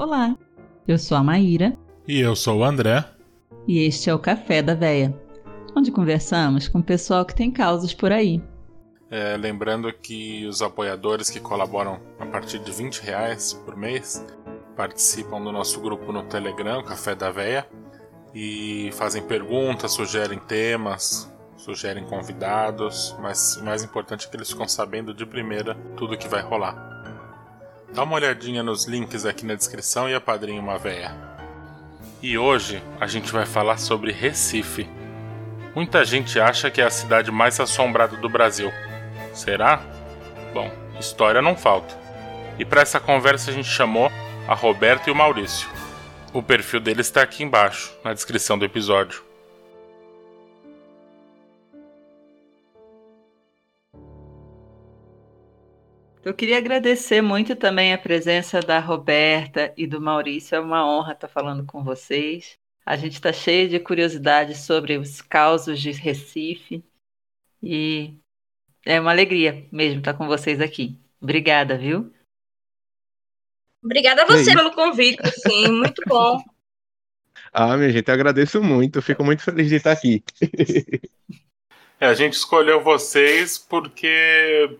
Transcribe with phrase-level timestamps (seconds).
[0.00, 0.34] Olá,
[0.88, 1.74] eu sou a Maíra.
[2.08, 3.04] E eu sou o André.
[3.68, 5.14] E este é o Café da Véia,
[5.76, 8.42] onde conversamos com o pessoal que tem causas por aí.
[9.10, 14.24] É, lembrando que os apoiadores que colaboram a partir de 20 reais por mês
[14.74, 17.68] participam do nosso grupo no Telegram, Café da Véia,
[18.34, 24.66] e fazem perguntas, sugerem temas, sugerem convidados, mas o mais importante é que eles ficam
[24.66, 26.99] sabendo de primeira tudo que vai rolar.
[27.92, 31.12] Dá uma olhadinha nos links aqui na descrição e apadrinhe uma véia.
[32.22, 34.88] E hoje a gente vai falar sobre Recife.
[35.74, 38.70] Muita gente acha que é a cidade mais assombrada do Brasil.
[39.34, 39.82] Será?
[40.54, 41.98] Bom, história não falta.
[42.58, 44.10] E para essa conversa a gente chamou
[44.46, 45.68] a Roberto e o Maurício.
[46.32, 49.29] O perfil deles está aqui embaixo, na descrição do episódio.
[56.22, 60.54] Eu queria agradecer muito também a presença da Roberta e do Maurício.
[60.54, 62.58] É uma honra estar falando com vocês.
[62.84, 66.84] A gente está cheio de curiosidades sobre os causos de Recife
[67.62, 68.18] e
[68.84, 70.98] é uma alegria mesmo estar com vocês aqui.
[71.20, 72.12] Obrigada, viu?
[73.82, 76.42] Obrigada a você pelo convite, sim, muito bom.
[77.52, 80.22] Ah, minha gente, eu agradeço muito, fico muito feliz de estar aqui.
[82.00, 84.70] É, a gente escolheu vocês porque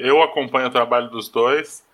[0.00, 1.86] eu acompanho o trabalho dos dois.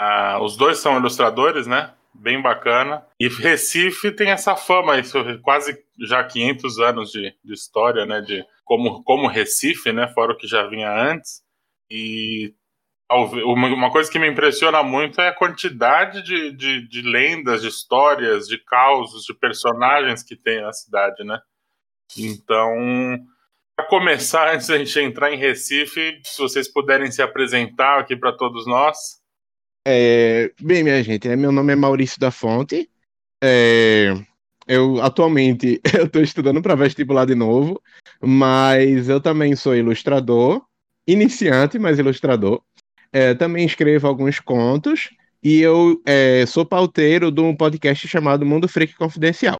[0.00, 1.94] Ah, os dois são ilustradores, né?
[2.12, 3.06] Bem bacana.
[3.20, 8.20] E Recife tem essa fama, isso, quase já 500 anos de, de história, né?
[8.20, 10.08] De como, como Recife, né?
[10.08, 11.42] Fora o que já vinha antes.
[11.88, 12.52] E
[13.08, 18.48] uma coisa que me impressiona muito é a quantidade de, de, de lendas, de histórias,
[18.48, 21.40] de causos, de personagens que tem na cidade, né?
[22.18, 22.74] Então,
[23.76, 28.32] para começar, antes da gente entrar em Recife, se vocês puderem se apresentar aqui para
[28.32, 29.20] todos nós.
[29.86, 32.90] É, bem, minha gente, é, meu nome é Maurício da Fonte.
[33.44, 34.14] É,
[34.66, 37.80] eu atualmente eu estou estudando para vestibular de novo,
[38.20, 40.64] mas eu também sou ilustrador,
[41.06, 42.62] iniciante, mas ilustrador.
[43.12, 45.10] É, também escrevo alguns contos
[45.42, 49.56] e eu é, sou pauteiro de um podcast chamado Mundo Freak Confidencial.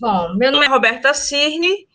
[0.00, 1.87] Bom, meu nome é Roberta Cirne,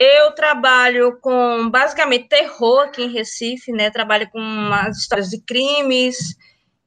[0.00, 3.90] eu trabalho com basicamente terror aqui em Recife, né?
[3.90, 4.40] Trabalho com
[4.72, 6.16] as histórias de crimes,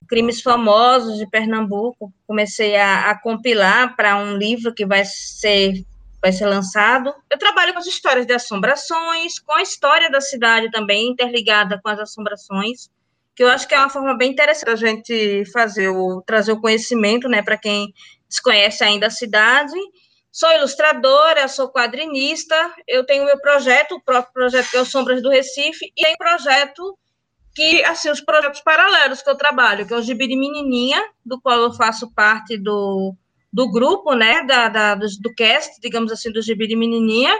[0.09, 2.11] crimes famosos de Pernambuco.
[2.25, 5.85] Comecei a, a compilar para um livro que vai ser
[6.19, 7.13] vai ser lançado.
[7.29, 11.89] Eu trabalho com as histórias de assombrações, com a história da cidade também interligada com
[11.89, 12.89] as assombrações,
[13.35, 16.61] que eu acho que é uma forma bem interessante a gente fazer o trazer o
[16.61, 17.93] conhecimento, né, para quem
[18.27, 19.77] desconhece ainda a cidade
[20.33, 22.55] Sou ilustradora, sou quadrinista,
[22.87, 26.17] eu tenho meu projeto, o próprio projeto que é o Sombras do Recife, e tem
[26.17, 26.97] projeto
[27.53, 31.61] que, assim, os projetos paralelos que eu trabalho, que é o Gibiri Menininha, do qual
[31.61, 33.15] eu faço parte do,
[33.53, 37.39] do grupo, né, da, da do, do, cast, digamos assim, do Gibiri Menininha,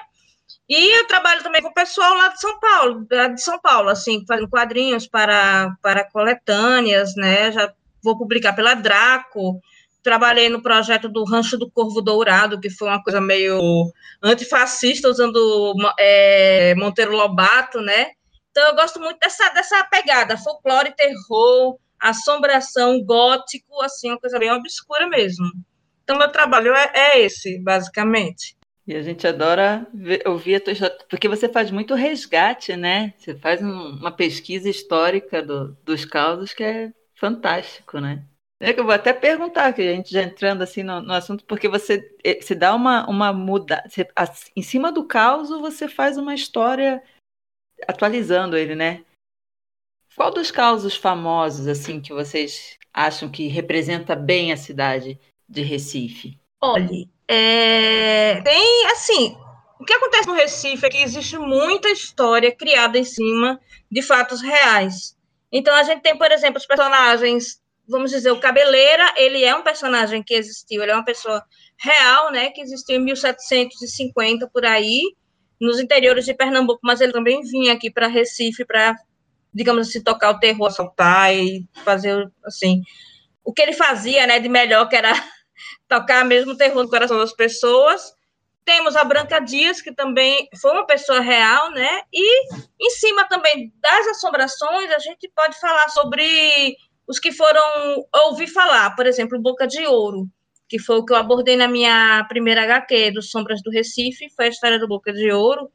[0.69, 4.23] e eu trabalho também com o pessoal lá de São Paulo, de São Paulo, assim,
[4.27, 7.73] fazendo quadrinhos para, para coletâneas, né, já
[8.03, 9.59] vou publicar pela Draco,
[10.03, 13.59] trabalhei no projeto do Rancho do Corvo Dourado, que foi uma coisa meio
[14.21, 18.11] antifascista, usando é, Monteiro Lobato, né?
[18.51, 24.51] Então, eu gosto muito dessa, dessa pegada, folclore, terror, assombração, gótico, assim, uma coisa bem
[24.51, 25.45] obscura mesmo.
[26.03, 28.55] Então, meu trabalho é, é esse, basicamente.
[28.85, 33.13] E a gente adora ver, ouvir a tua história, porque você faz muito resgate, né?
[33.17, 38.23] Você faz um, uma pesquisa histórica do, dos causos que é fantástico, né?
[38.63, 41.67] É eu vou até perguntar, que a gente já entrando assim no, no assunto, porque
[41.67, 43.83] você eh, se dá uma, uma muda.
[43.85, 44.07] Você,
[44.55, 47.03] em cima do caos, você faz uma história
[47.85, 49.03] atualizando ele, né?
[50.15, 55.19] Qual dos causos famosos, assim, que vocês acham que representa bem a cidade
[55.49, 56.39] de Recife?
[56.61, 58.41] Olhe, é...
[58.43, 59.35] tem, assim,
[59.77, 63.59] o que acontece no Recife é que existe muita história criada em cima
[63.91, 65.17] de fatos reais.
[65.51, 69.61] Então, a gente tem, por exemplo, os personagens vamos dizer, o Cabeleira, ele é um
[69.61, 71.43] personagem que existiu, ele é uma pessoa
[71.77, 75.01] real, né, que existiu em 1750 por aí,
[75.59, 78.95] nos interiores de Pernambuco, mas ele também vinha aqui para Recife para,
[79.53, 82.81] digamos assim, tocar o terror, assaltar e fazer, assim,
[83.43, 85.11] o que ele fazia, né, de melhor, que era
[85.87, 88.13] tocar mesmo terror no coração das pessoas.
[88.65, 92.47] Temos a Branca Dias, que também foi uma pessoa real, né, e
[92.79, 96.75] em cima também das assombrações, a gente pode falar sobre
[97.07, 100.27] os que foram ouvir falar, por exemplo, Boca de Ouro,
[100.67, 104.45] que foi o que eu abordei na minha primeira HQ, dos Sombras do Recife, foi
[104.45, 105.69] a história do Boca de Ouro,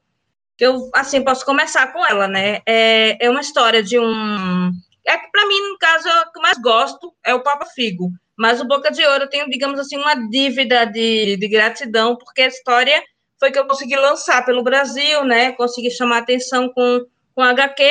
[0.57, 2.61] que eu, assim, posso começar com ela, né?
[2.67, 4.73] É, é uma história de um...
[5.07, 7.65] É que, para mim, no caso, é o que eu mais gosto é o Papa
[7.67, 12.43] Figo, Mas o Boca de Ouro tem, digamos assim, uma dívida de, de gratidão, porque
[12.43, 13.01] a história
[13.39, 15.53] foi que eu consegui lançar pelo Brasil, né?
[15.53, 17.83] Consegui chamar atenção com, com HQ.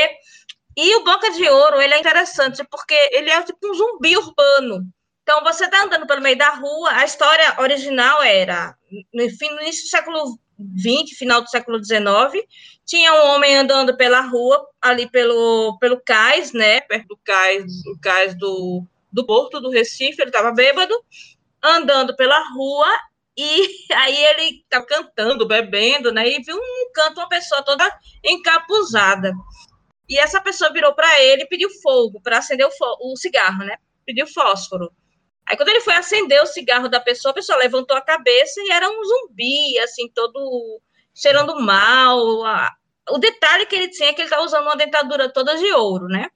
[0.77, 4.87] E o Boca de Ouro, ele é interessante, porque ele é tipo um zumbi urbano.
[5.23, 8.77] Então, você está andando pelo meio da rua, a história original era,
[9.11, 10.39] no, início do século
[10.77, 12.45] XX, final do século XIX,
[12.85, 17.99] tinha um homem andando pela rua, ali pelo, pelo cais, né, perto do cais, do
[17.99, 20.93] cais do, do porto do Recife, ele estava bêbado,
[21.61, 22.87] andando pela rua,
[23.35, 27.91] e aí ele estava cantando, bebendo, né, e viu um canto uma pessoa toda
[28.23, 29.33] encapuzada.
[30.09, 33.77] E essa pessoa virou para ele e pediu fogo, para acender o, o cigarro, né,
[34.05, 34.91] pediu fósforo.
[35.45, 38.71] Aí quando ele foi acender o cigarro da pessoa, a pessoa levantou a cabeça e
[38.71, 40.81] era um zumbi, assim, todo
[41.15, 42.19] cheirando mal.
[43.09, 46.07] O detalhe que ele tinha é que ele estava usando uma dentadura toda de ouro,
[46.07, 46.27] né?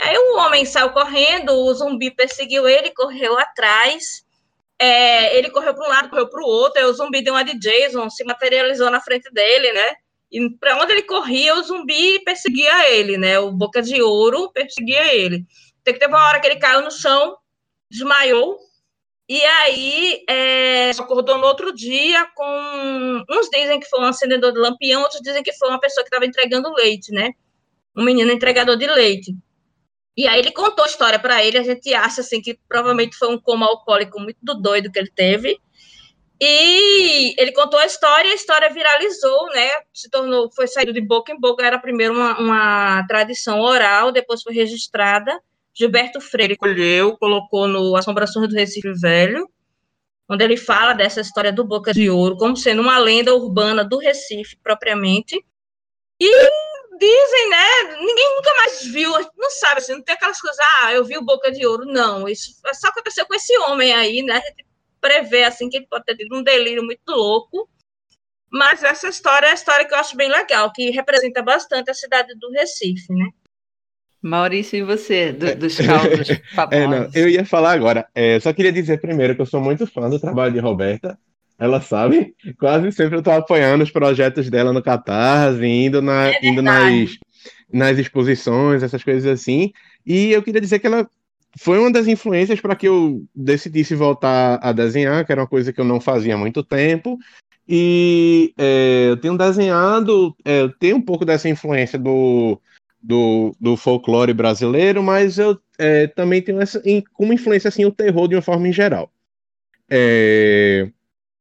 [0.00, 4.24] Aí o homem saiu correndo, o zumbi perseguiu ele, correu atrás.
[4.78, 7.44] É, ele correu para um lado, correu para o outro, aí o zumbi deu uma
[7.44, 9.94] de Jason, se materializou na frente dele, né?
[10.30, 13.38] E para onde ele corria, o zumbi perseguia ele, né?
[13.38, 15.44] O Boca de Ouro perseguia ele.
[15.82, 17.36] Tem que ter uma hora que ele caiu no chão,
[17.90, 18.58] desmaiou.
[19.28, 23.24] E aí, é, acordou no outro dia com.
[23.30, 26.08] Uns dizem que foi um acendedor de lampião, outros dizem que foi uma pessoa que
[26.08, 27.30] estava entregando leite, né?
[27.96, 29.32] Um menino entregador de leite.
[30.16, 33.28] E aí ele contou a história para ele, a gente acha assim que provavelmente foi
[33.28, 35.58] um coma alcoólico muito doido que ele teve.
[36.42, 39.68] E ele contou a história, a história viralizou, né?
[39.92, 44.42] Se tornou, foi saído de boca em boca, era primeiro uma, uma tradição oral, depois
[44.42, 45.38] foi registrada.
[45.74, 49.48] Gilberto Freire colheu, colocou no Assombrações do Recife Velho,
[50.28, 53.98] onde ele fala dessa história do Boca de Ouro como sendo uma lenda urbana do
[53.98, 55.36] Recife propriamente.
[56.18, 56.30] E
[56.98, 57.96] dizem, né?
[57.98, 61.24] Ninguém nunca mais viu, não sabe assim, não tem aquelas coisas, ah, eu vi o
[61.24, 62.26] Boca de Ouro, não.
[62.26, 64.40] Isso só aconteceu com esse homem aí, né?
[65.00, 67.68] Prevê assim que ele pode ter tido um delírio muito louco.
[68.52, 71.94] Mas essa história é a história que eu acho bem legal, que representa bastante a
[71.94, 73.28] cidade do Recife, né?
[74.22, 76.28] Maurício, e você, do, dos caldos?
[76.70, 78.06] É, não, eu ia falar agora.
[78.14, 81.18] É, só queria dizer primeiro que eu sou muito fã do trabalho de Roberta.
[81.58, 86.40] Ela sabe, quase sempre eu estou apoiando os projetos dela no Catarse, indo, na, é
[86.42, 87.10] indo nas,
[87.72, 89.72] nas exposições, essas coisas assim.
[90.04, 91.08] E eu queria dizer que ela
[91.58, 95.72] foi uma das influências para que eu decidisse voltar a desenhar, que era uma coisa
[95.72, 97.18] que eu não fazia há muito tempo.
[97.68, 102.60] E é, eu tenho desenhado, é, eu tenho um pouco dessa influência do,
[103.00, 106.82] do, do folclore brasileiro, mas eu é, também tenho essa,
[107.12, 109.12] como influência assim, o terror de uma forma em geral.
[109.88, 110.90] É,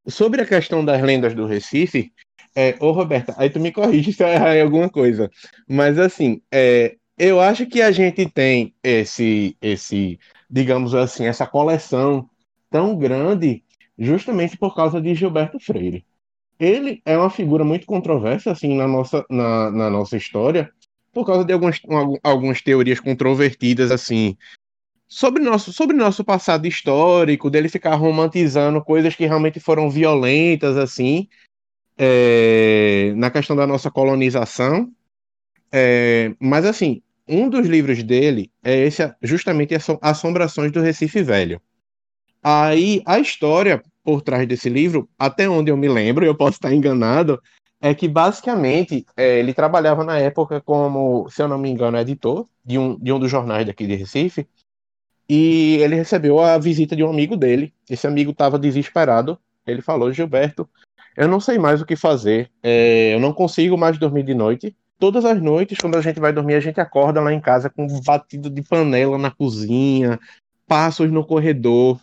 [0.08, 2.12] sobre a questão das lendas do Recife,
[2.56, 5.30] é, ô Roberta, aí tu me corrige se eu errar em alguma coisa,
[5.68, 10.18] mas assim, é, eu acho que a gente tem esse, esse,
[10.50, 12.30] digamos assim, essa coleção
[12.70, 13.62] tão grande
[13.98, 16.06] justamente por causa de Gilberto Freire.
[16.58, 20.72] Ele é uma figura muito controversa assim na nossa, na, na nossa história,
[21.12, 21.82] por causa de algumas,
[22.24, 24.38] algumas teorias controvertidas assim
[25.08, 31.28] sobre nosso sobre nosso passado histórico dele ficar romantizando coisas que realmente foram violentas assim
[31.98, 34.94] é, na questão da nossa colonização
[35.72, 41.62] é, mas assim um dos livros dele é esse justamente Assombrações do Recife Velho
[42.44, 46.74] aí a história por trás desse livro até onde eu me lembro eu posso estar
[46.74, 47.40] enganado
[47.82, 52.46] é que basicamente é, ele trabalhava na época como, se eu não me engano, editor
[52.64, 54.48] de um, de um dos jornais daqui de Recife,
[55.28, 57.74] e ele recebeu a visita de um amigo dele.
[57.90, 59.40] Esse amigo estava desesperado.
[59.66, 60.68] Ele falou: Gilberto,
[61.16, 64.76] eu não sei mais o que fazer, é, eu não consigo mais dormir de noite.
[65.00, 67.86] Todas as noites, quando a gente vai dormir, a gente acorda lá em casa com
[67.86, 70.20] um batido de panela na cozinha,
[70.68, 72.00] passos no corredor.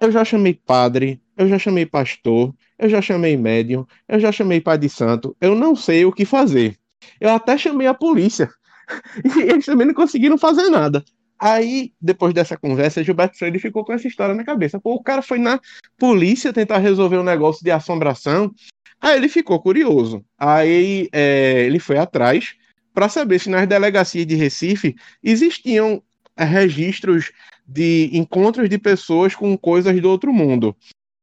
[0.00, 4.60] Eu já chamei padre, eu já chamei pastor, eu já chamei médium, eu já chamei
[4.60, 6.76] pai de santo, eu não sei o que fazer.
[7.20, 8.50] Eu até chamei a polícia.
[9.24, 11.02] E eles também não conseguiram fazer nada.
[11.38, 14.78] Aí, depois dessa conversa, Gilberto Freire ficou com essa história na cabeça.
[14.78, 15.58] Pô, o cara foi na
[15.98, 18.52] polícia tentar resolver um negócio de assombração.
[19.00, 20.24] Aí ele ficou curioso.
[20.38, 22.54] Aí é, ele foi atrás
[22.92, 26.02] para saber se nas delegacias de Recife existiam
[26.36, 27.32] é, registros
[27.66, 30.76] de encontros de pessoas com coisas do outro mundo.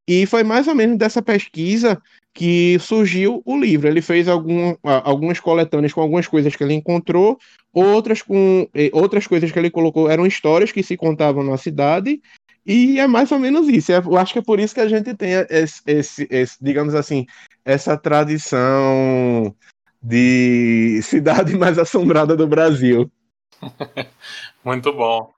[0.07, 2.01] E foi mais ou menos dessa pesquisa
[2.33, 3.87] que surgiu o livro.
[3.87, 7.37] Ele fez algum, algumas coletâneas com algumas coisas que ele encontrou,
[7.73, 12.21] outras com outras coisas que ele colocou eram histórias que se contavam na cidade.
[12.65, 13.91] E é mais ou menos isso.
[13.91, 16.93] É, eu acho que é por isso que a gente tem esse, esse, esse digamos
[16.93, 17.25] assim,
[17.65, 19.55] essa tradição
[20.01, 23.11] de cidade mais assombrada do Brasil.
[24.63, 25.31] Muito bom.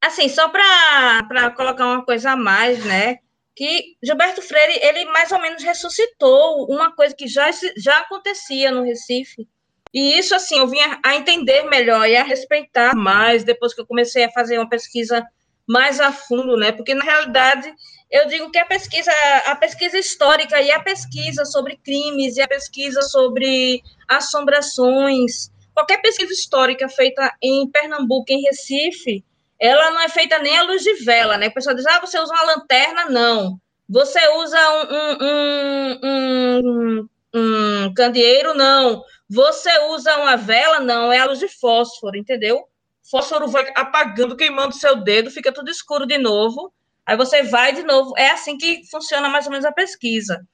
[0.00, 3.18] Assim, só para colocar uma coisa a mais, né?
[3.54, 8.84] Que Gilberto Freire, ele mais ou menos ressuscitou uma coisa que já, já acontecia no
[8.84, 9.48] Recife.
[9.92, 13.86] E isso, assim, eu vinha a entender melhor e a respeitar mais depois que eu
[13.86, 15.26] comecei a fazer uma pesquisa
[15.66, 16.70] mais a fundo, né?
[16.70, 17.72] Porque, na realidade,
[18.10, 19.12] eu digo que a pesquisa,
[19.46, 26.32] a pesquisa histórica e a pesquisa sobre crimes e a pesquisa sobre assombrações, qualquer pesquisa
[26.32, 29.24] histórica feita em Pernambuco, em Recife,
[29.60, 31.48] ela não é feita nem à luz de vela, né?
[31.48, 33.06] O pessoal diz, ah, você usa uma lanterna?
[33.06, 33.60] Não.
[33.88, 38.54] Você usa um, um, um, um, candeeiro?
[38.54, 39.02] Não.
[39.28, 40.80] Você usa uma vela?
[40.80, 41.12] Não.
[41.12, 42.64] É a luz de fósforo, entendeu?
[43.10, 46.72] Fósforo vai apagando, queimando seu dedo, fica tudo escuro de novo.
[47.08, 48.12] Aí você vai de novo.
[48.18, 50.46] É assim que funciona mais ou menos a pesquisa.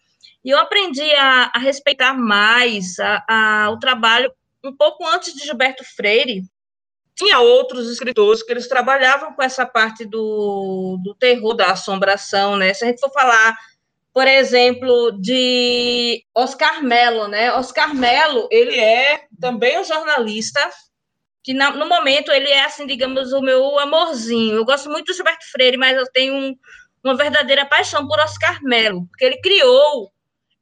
[0.45, 4.33] E eu aprendi a, a respeitar mais a, a, o trabalho
[4.63, 6.43] um pouco antes de Gilberto Freire,
[7.17, 12.73] tinha outros escritores que eles trabalhavam com essa parte do, do terror, da assombração, né?
[12.73, 13.57] Se a gente for falar,
[14.13, 17.53] por exemplo, de Oscar Mello, né?
[17.53, 20.61] Oscar Mello, ele é também um jornalista
[21.45, 24.57] que no momento ele é assim, digamos, o meu amorzinho.
[24.57, 26.57] Eu gosto muito do Gilberto Freire, mas eu tenho um,
[27.05, 30.11] uma verdadeira paixão por Oscar Mello, porque ele criou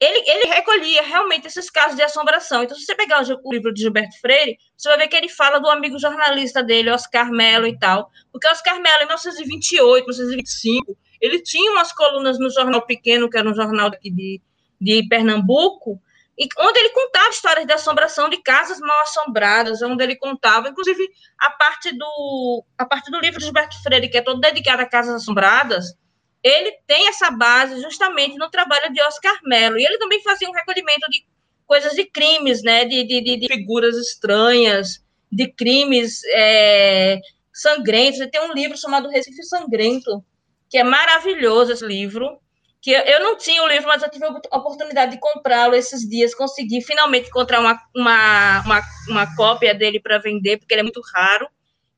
[0.02, 2.64] ele, ele recolhia realmente esses casos de assombração.
[2.64, 5.28] Então, se você pegar o, o, livro de Gilberto Freire, você vai ver que ele
[5.28, 8.10] fala do amigo jornalista dele, Oscar Mello e tal.
[8.32, 13.48] Porque Oscar Mello, em 1928, 1925, ele tinha umas colunas no Jornal Pequeno, que era
[13.48, 14.40] um jornal de,
[14.80, 16.02] de Pernambuco,
[16.38, 21.06] e onde ele contava histórias de assombração de casas mal assombradas, onde ele contava, inclusive,
[21.38, 24.86] a parte do, a parte do livro de Gilberto Freire, que é todo dedicado a
[24.86, 25.94] casas assombradas,
[26.42, 29.78] ele tem essa base justamente no trabalho de Oscar Mello.
[29.78, 31.24] E ele também fazia um recolhimento de
[31.66, 32.84] coisas de crimes, né?
[32.84, 37.20] De, de, de figuras estranhas, de crimes é,
[37.52, 38.20] sangrentos.
[38.20, 40.24] Ele tem um livro chamado Recife Sangrento,
[40.68, 42.40] que é maravilhoso esse livro.
[42.82, 46.34] Que eu não tinha o livro, mas eu tive a oportunidade de comprá-lo esses dias.
[46.34, 51.00] Consegui finalmente encontrar uma, uma, uma, uma cópia dele para vender, porque ele é muito
[51.14, 51.48] raro.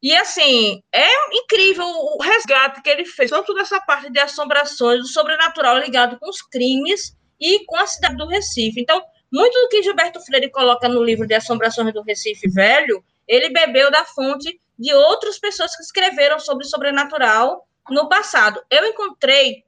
[0.02, 5.06] E assim, é incrível o resgate que ele fez, tanto dessa parte de assombrações, do
[5.06, 8.78] sobrenatural ligado com os crimes e com a cidade do Recife.
[8.78, 13.48] Então, muito do que Gilberto Freire coloca no livro de Assombrações do Recife Velho, ele
[13.48, 18.62] bebeu da fonte de outras pessoas que escreveram sobre sobrenatural no passado.
[18.70, 19.63] Eu encontrei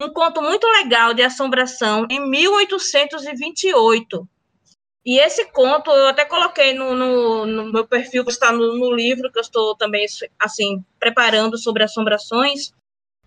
[0.00, 4.28] um conto muito legal de assombração em 1828,
[5.06, 8.92] e esse conto eu até coloquei no, no, no meu perfil, que está no, no,
[8.92, 10.04] livro, que eu estou também,
[10.36, 12.72] assim, preparando sobre assombrações.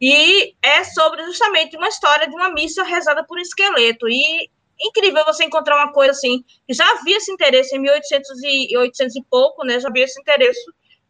[0.02, 4.10] E é sobre justamente uma história de uma missa rezada por esqueleto.
[4.10, 9.16] E incrível você encontrar uma coisa assim, já havia esse interesse em 1800 e, 800
[9.16, 9.80] e pouco, né?
[9.80, 10.60] Já havia esse interesse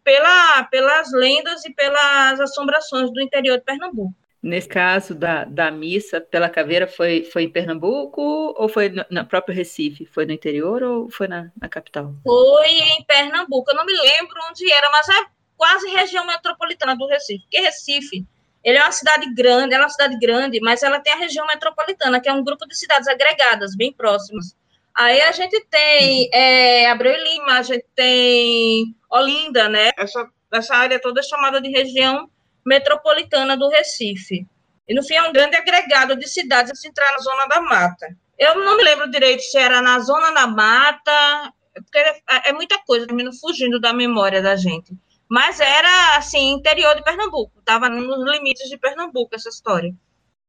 [0.04, 4.14] pela, pelas lendas e pelas assombrações do interior de Pernambuco.
[4.42, 8.22] Nesse caso da, da missa pela caveira, foi, foi em Pernambuco
[8.58, 10.06] ou foi no, no próprio Recife?
[10.06, 12.14] Foi no interior ou foi na, na capital?
[12.24, 13.70] Foi em Pernambuco.
[13.70, 15.26] Eu não me lembro onde era, mas é
[15.58, 17.42] quase região metropolitana do Recife.
[17.42, 18.26] Porque Recife,
[18.64, 22.22] ele é uma cidade grande, é uma cidade grande, mas ela tem a região metropolitana,
[22.22, 24.56] que é um grupo de cidades agregadas, bem próximas.
[24.96, 29.90] Aí a gente tem é, Abreu e Lima, a gente tem Olinda, né?
[29.98, 32.30] Essa, essa área toda é chamada de região
[32.66, 34.46] metropolitana do Recife.
[34.88, 37.62] E, no fim, é um grande agregado de cidades a se entrar na Zona da
[37.62, 38.08] Mata.
[38.38, 42.80] Eu não me lembro direito se era na Zona da Mata, porque é, é muita
[42.80, 44.94] coisa, termino fugindo da memória da gente.
[45.30, 49.94] Mas era, assim, interior de Pernambuco, estava nos limites de Pernambuco essa história.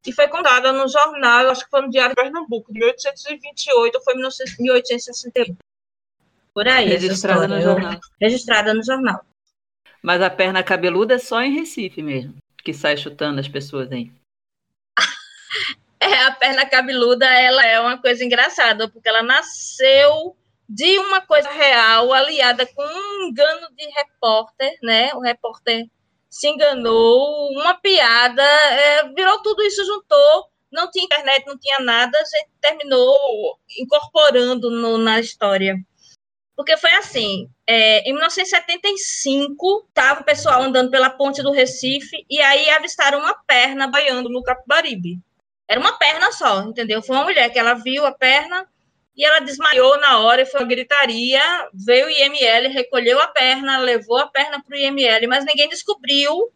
[0.07, 4.03] E foi contada no jornal, acho que foi no Diário de Pernambuco, de 1828 ou
[4.03, 5.57] foi 1861.
[6.55, 6.89] Por aí.
[6.89, 8.01] Registrada no jornal.
[8.19, 9.21] Registrada no jornal.
[10.03, 14.11] Mas a perna cabeluda é só em Recife mesmo, que sai chutando as pessoas aí.
[16.01, 20.37] é, a perna cabeluda, ela é uma coisa engraçada, porque ela nasceu
[20.69, 25.13] de uma coisa real, aliada com um engano de repórter, né?
[25.15, 25.87] O repórter
[26.31, 32.17] se enganou, uma piada, é, virou tudo isso, juntou, não tinha internet, não tinha nada,
[32.17, 35.75] a gente terminou incorporando no, na história.
[36.61, 42.39] Porque foi assim, é, em 1975, estava o pessoal andando pela ponte do Recife e
[42.39, 45.19] aí avistaram uma perna baiando no Capibaribe.
[45.67, 47.01] Era uma perna só, entendeu?
[47.01, 48.69] Foi uma mulher que ela viu a perna
[49.17, 51.41] e ela desmaiou na hora e foi uma gritaria.
[51.73, 56.53] Veio o IML, recolheu a perna, levou a perna para o IML, mas ninguém descobriu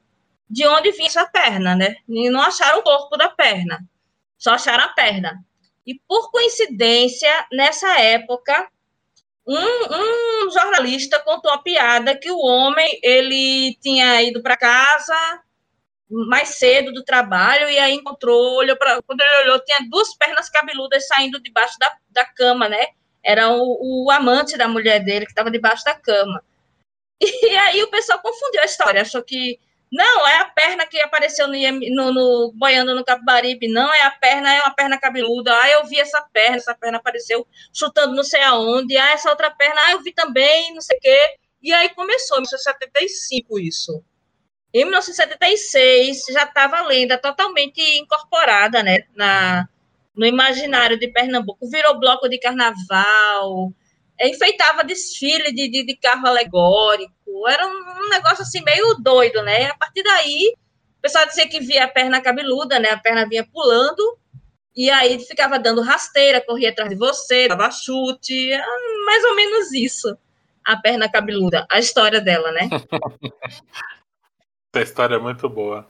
[0.51, 1.97] de onde vinha essa perna, né?
[2.07, 3.81] E não acharam o corpo da perna,
[4.37, 5.43] só acharam a perna.
[5.87, 8.69] E por coincidência, nessa época,
[9.47, 15.43] um, um jornalista contou uma piada que o homem ele tinha ido para casa
[16.11, 20.49] mais cedo do trabalho e aí encontrou, olhou para quando ele olhou tinha duas pernas
[20.49, 22.87] cabeludas saindo debaixo da, da cama, né?
[23.23, 26.43] Era o, o amante da mulher dele que estava debaixo da cama.
[27.21, 29.59] E aí o pessoal confundiu a história, achou que
[29.95, 33.69] não, é a perna que apareceu no, no, no boiando no Capibaribe.
[33.69, 35.57] Não, é a perna, é uma perna cabeluda.
[35.63, 38.97] Ah, eu vi essa perna, essa perna apareceu chutando não sei aonde.
[38.97, 41.37] Ah, essa outra perna, ah, eu vi também, não sei o quê.
[41.63, 44.05] E aí começou, em 1975 isso.
[44.75, 49.69] Em 1976 já estava a lenda totalmente incorporada, né, na,
[50.17, 51.71] no imaginário de Pernambuco.
[51.71, 53.73] Virou bloco de carnaval,
[54.21, 59.67] enfeitava desfile de, de, de, carro alegórico, era um, um, negócio assim meio doido, né?
[59.67, 60.55] A partir daí,
[60.99, 62.91] o pessoal dizia que via a perna cabeluda, né?
[62.91, 64.19] A perna vinha pulando,
[64.77, 68.51] e aí ficava dando rasteira, corria atrás de você, dava chute,
[69.07, 70.17] mais ou menos isso,
[70.65, 72.69] a perna cabeluda, a história dela, né?
[74.75, 75.87] Essa história é muito boa.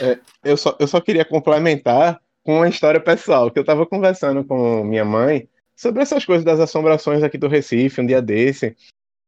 [0.00, 4.44] é, eu, só, eu só queria complementar com uma história pessoal, que eu estava conversando
[4.44, 5.48] com minha mãe,
[5.82, 8.76] sobre essas coisas das assombrações aqui do Recife, um dia desse.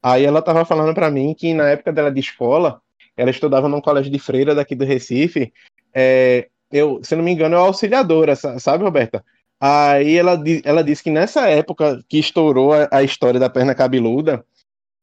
[0.01, 2.81] Aí ela tava falando para mim que na época dela de escola,
[3.17, 5.53] ela estudava num colégio de freira daqui do Recife.
[5.93, 9.25] É, eu, se não me engano, é auxiliadora, sabe, Roberta?
[9.61, 14.45] Aí ela, ela disse que nessa época que estourou a, a história da perna cabeluda,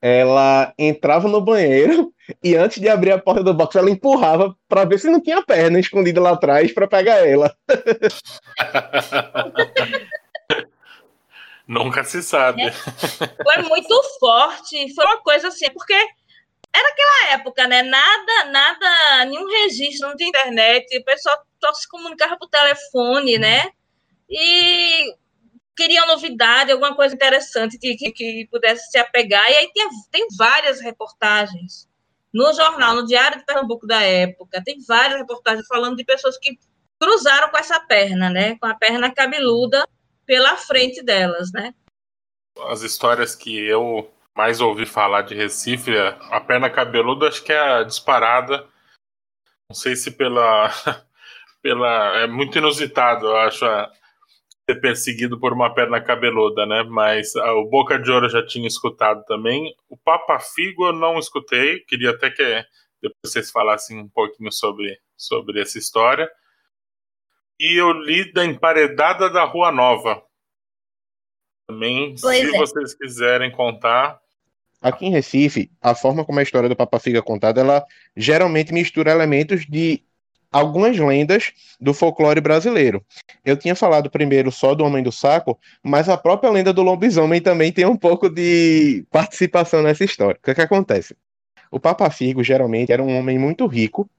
[0.02, 4.86] ela entrava no banheiro e antes de abrir a porta do box, ela empurrava para
[4.86, 7.54] ver se não tinha perna escondida lá atrás para pegar ela.
[11.72, 12.64] Nunca se sabe.
[12.64, 12.72] É.
[12.72, 17.82] Foi muito forte, foi uma coisa assim, porque era aquela época, né?
[17.82, 23.70] Nada, nada, nenhum registro, não tinha internet, o pessoal só se comunicava por telefone, né?
[24.30, 25.16] E
[25.74, 29.50] queriam novidade, alguma coisa interessante que, que, que pudesse se apegar.
[29.50, 31.88] E aí tem, tem várias reportagens
[32.34, 36.60] no jornal, no Diário de Pernambuco da época, tem várias reportagens falando de pessoas que
[37.00, 38.58] cruzaram com essa perna, né?
[38.60, 39.88] Com a perna cabeluda
[40.26, 41.74] pela frente delas, né?
[42.68, 47.60] As histórias que eu mais ouvi falar de Recife, a perna cabeluda acho que é
[47.60, 48.68] a disparada.
[49.70, 50.70] Não sei se pela
[51.62, 53.92] pela é muito inusitado, eu acho, a,
[54.70, 56.84] ser perseguido por uma perna cabeluda, né?
[56.84, 59.76] Mas a, o Boca de Ouro já tinha escutado também.
[59.90, 62.44] O Papa Figo eu não escutei, queria até que
[63.02, 66.30] depois vocês falassem um pouquinho sobre, sobre essa história
[67.62, 70.24] e eu li da Emparedada da Rua Nova.
[71.68, 72.58] Também, pois se é.
[72.58, 74.20] vocês quiserem contar.
[74.82, 77.86] Aqui em Recife, a forma como a história do Papa Figa é contada, ela
[78.18, 80.04] geralmente mistura elementos de
[80.52, 83.06] algumas lendas do folclore brasileiro.
[83.46, 87.40] Eu tinha falado primeiro só do Homem do Saco, mas a própria lenda do lobisomem
[87.40, 90.40] também tem um pouco de participação nessa história.
[90.40, 91.16] O que, é que acontece?
[91.70, 94.10] O Papa Figo geralmente era um homem muito rico,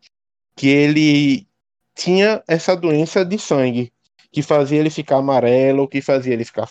[0.55, 1.46] que ele
[1.94, 3.92] tinha essa doença de sangue,
[4.31, 6.68] que fazia ele ficar amarelo, que fazia ele ficar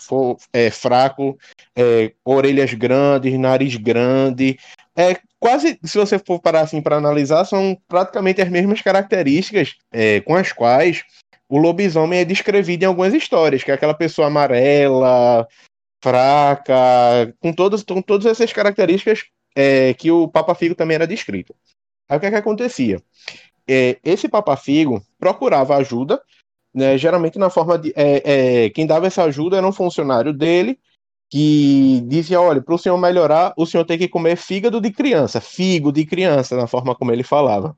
[0.52, 1.38] é, fraco,
[1.76, 4.58] é, orelhas grandes, nariz grande.
[4.96, 10.20] É quase, se você for parar assim para analisar, são praticamente as mesmas características é,
[10.20, 11.02] com as quais
[11.48, 15.46] o lobisomem é descrevido em algumas histórias, que é aquela pessoa amarela,
[16.02, 21.54] fraca, com todas, com todas essas características é, que o Papa Figo também era descrito.
[22.08, 23.00] Aí o que, é que acontecia?
[23.68, 26.20] É, esse Papa Figo procurava ajuda,
[26.74, 27.92] né, geralmente na forma de.
[27.96, 30.78] É, é, quem dava essa ajuda era um funcionário dele,
[31.30, 35.40] que dizia: olha, para o senhor melhorar, o senhor tem que comer fígado de criança,
[35.40, 37.76] figo de criança, na forma como ele falava.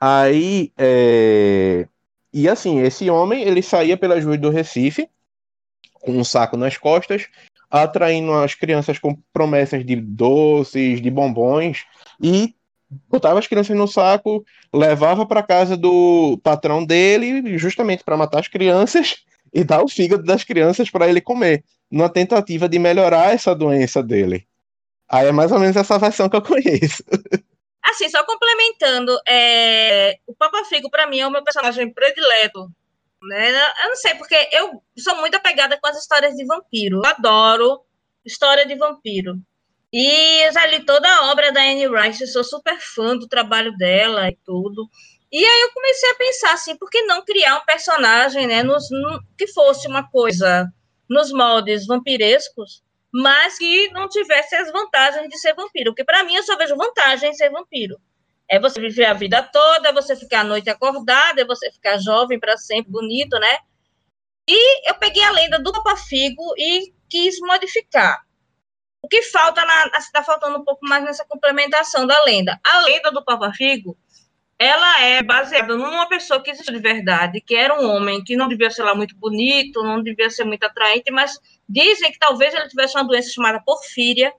[0.00, 0.72] Aí.
[0.76, 1.86] É,
[2.32, 5.08] e assim, esse homem ele saía pelas ruas do Recife,
[6.00, 7.28] com um saco nas costas,
[7.70, 11.84] atraindo as crianças com promessas de doces, de bombons,
[12.20, 12.54] e
[13.08, 18.48] botava as crianças no saco, levava para casa do patrão dele, justamente para matar as
[18.48, 19.16] crianças
[19.52, 24.02] e dar o fígado das crianças para ele comer, numa tentativa de melhorar essa doença
[24.02, 24.46] dele.
[25.08, 27.04] Aí é mais ou menos essa versão que eu conheço.
[27.84, 30.16] Assim, só complementando, é...
[30.26, 32.70] o Papa Figo, para mim, é o meu personagem predileto.
[33.22, 33.50] Né?
[33.84, 37.00] Eu não sei, porque eu sou muito apegada com as histórias de vampiro.
[37.04, 37.80] Eu adoro
[38.24, 39.36] história de vampiro.
[39.92, 44.28] E já li toda a obra da Anne Rice, sou super fã do trabalho dela
[44.28, 44.88] e tudo.
[45.30, 48.90] E aí eu comecei a pensar assim, por que não criar um personagem, né, nos,
[48.90, 50.66] no, que fosse uma coisa
[51.08, 55.90] nos moldes vampirescos, mas que não tivesse as vantagens de ser vampiro.
[55.90, 57.98] Porque para mim eu só vejo vantagem em ser vampiro.
[58.48, 61.98] É você viver a vida toda, é você ficar a noite acordada, é você ficar
[61.98, 63.58] jovem para sempre, bonito, né?
[64.48, 68.22] E eu peguei a lenda do Papa Figo e quis modificar.
[69.02, 69.62] O que falta,
[69.98, 72.58] está faltando um pouco mais nessa complementação da lenda.
[72.64, 73.98] A lenda do Papa Figo,
[74.56, 78.46] ela é baseada numa pessoa que existe de verdade, que era um homem que não
[78.46, 81.36] devia ser lá muito bonito, não devia ser muito atraente, mas
[81.68, 84.32] dizem que talvez ele tivesse uma doença chamada porfíria,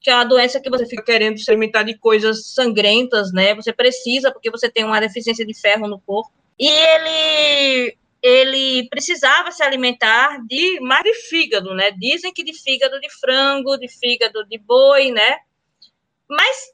[0.00, 3.54] que é uma doença que você fica querendo se alimentar de coisas sangrentas, né?
[3.54, 6.32] Você precisa, porque você tem uma deficiência de ferro no corpo.
[6.58, 11.90] E ele ele precisava se alimentar de mais de fígado, né?
[11.92, 15.38] Dizem que de fígado de frango, de fígado de boi, né?
[16.28, 16.70] Mas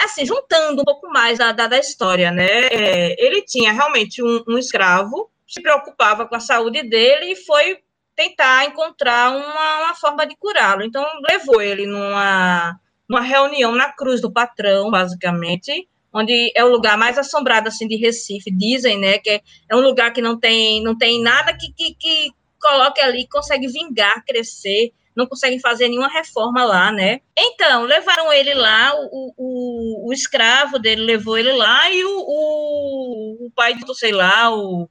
[0.00, 2.66] assim, juntando um pouco mais da, da, da história, né?
[2.66, 7.78] É, ele tinha realmente um, um, escravo, se preocupava com a saúde dele e foi
[8.16, 10.82] tentar encontrar uma, uma forma de curá-lo.
[10.82, 16.96] Então levou ele numa, numa reunião na Cruz do Patrão, basicamente, onde é o lugar
[16.96, 19.42] mais assombrado assim de Recife, dizem, né, que é,
[19.74, 24.24] um lugar que não tem não tem nada que, que, que coloque ali, consegue vingar,
[24.24, 27.20] crescer, não conseguem fazer nenhuma reforma lá, né?
[27.38, 33.46] Então, levaram ele lá, o, o, o escravo dele levou ele lá e o, o,
[33.46, 34.88] o pai do, sei lá, o,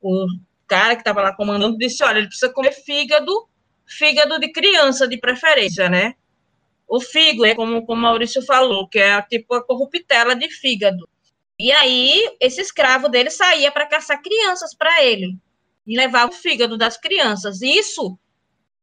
[0.00, 0.26] o
[0.66, 3.32] cara que estava lá comandando disse, olha, ele precisa comer fígado,
[3.86, 6.14] fígado de criança, de preferência, né?
[6.94, 11.08] O fígado, é como, como o Maurício falou, que é tipo a corruptela de fígado.
[11.58, 15.38] E aí, esse escravo dele saía para caçar crianças para ele
[15.86, 17.62] e levava o fígado das crianças.
[17.62, 18.18] Isso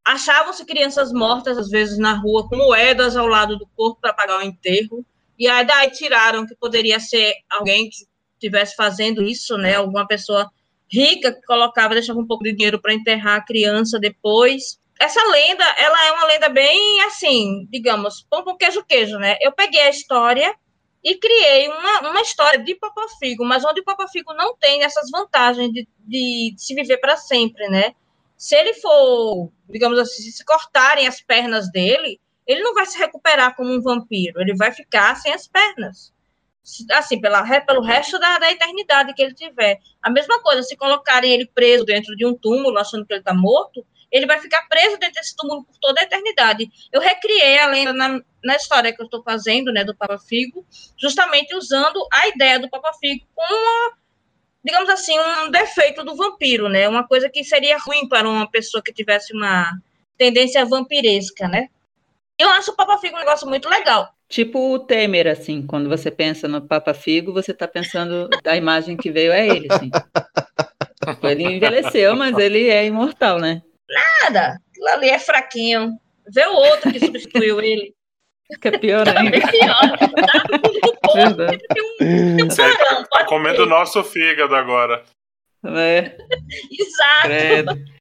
[0.03, 4.39] achavam-se crianças mortas, às vezes na rua, com moedas ao lado do corpo para pagar
[4.39, 5.05] o enterro.
[5.37, 9.75] E aí daí tiraram que poderia ser alguém que estivesse fazendo isso, né?
[9.75, 10.49] Alguma pessoa
[10.91, 15.63] rica que colocava, deixava um pouco de dinheiro para enterrar a criança depois essa lenda,
[15.77, 19.37] ela é uma lenda bem assim, digamos, pão com queijo queijo, né?
[19.39, 20.53] Eu peguei a história
[21.01, 24.83] e criei uma, uma história de Papa Figo, mas onde o Papa Figo não tem
[24.83, 27.95] essas vantagens de, de, de se viver para sempre, né?
[28.37, 33.55] Se ele for, digamos assim, se cortarem as pernas dele, ele não vai se recuperar
[33.55, 36.13] como um vampiro, ele vai ficar sem as pernas.
[36.91, 39.79] Assim, pela, pelo resto da, da eternidade que ele tiver.
[40.01, 43.33] A mesma coisa, se colocarem ele preso dentro de um túmulo, achando que ele está
[43.33, 46.69] morto, ele vai ficar preso dentro desse túmulo por toda a eternidade.
[46.91, 50.65] Eu recriei a lenda na, na história que eu estou fazendo, né, do Papa Figo,
[50.97, 53.99] justamente usando a ideia do Papa Figo como
[54.61, 58.83] digamos assim, um defeito do vampiro, né, uma coisa que seria ruim para uma pessoa
[58.83, 59.71] que tivesse uma
[60.17, 61.69] tendência vampiresca, né.
[62.37, 64.09] Eu acho o Papa Figo um negócio muito legal.
[64.27, 68.95] Tipo o Temer, assim, quando você pensa no Papa Figo, você está pensando da imagem
[68.95, 69.89] que veio é ele, assim.
[71.23, 73.61] Ele envelheceu, mas ele é imortal, né?
[73.89, 74.57] Nada.
[74.69, 75.99] Aquilo ali é fraquinho.
[76.27, 77.93] Vê o outro que substituiu ele.
[78.51, 79.37] Fica pior ainda.
[79.37, 79.97] É pior.
[79.97, 85.03] Tá, tem um, tá comendo o nosso fígado agora.
[85.63, 86.17] É.
[86.71, 87.23] Exato.
[87.23, 87.99] Credo.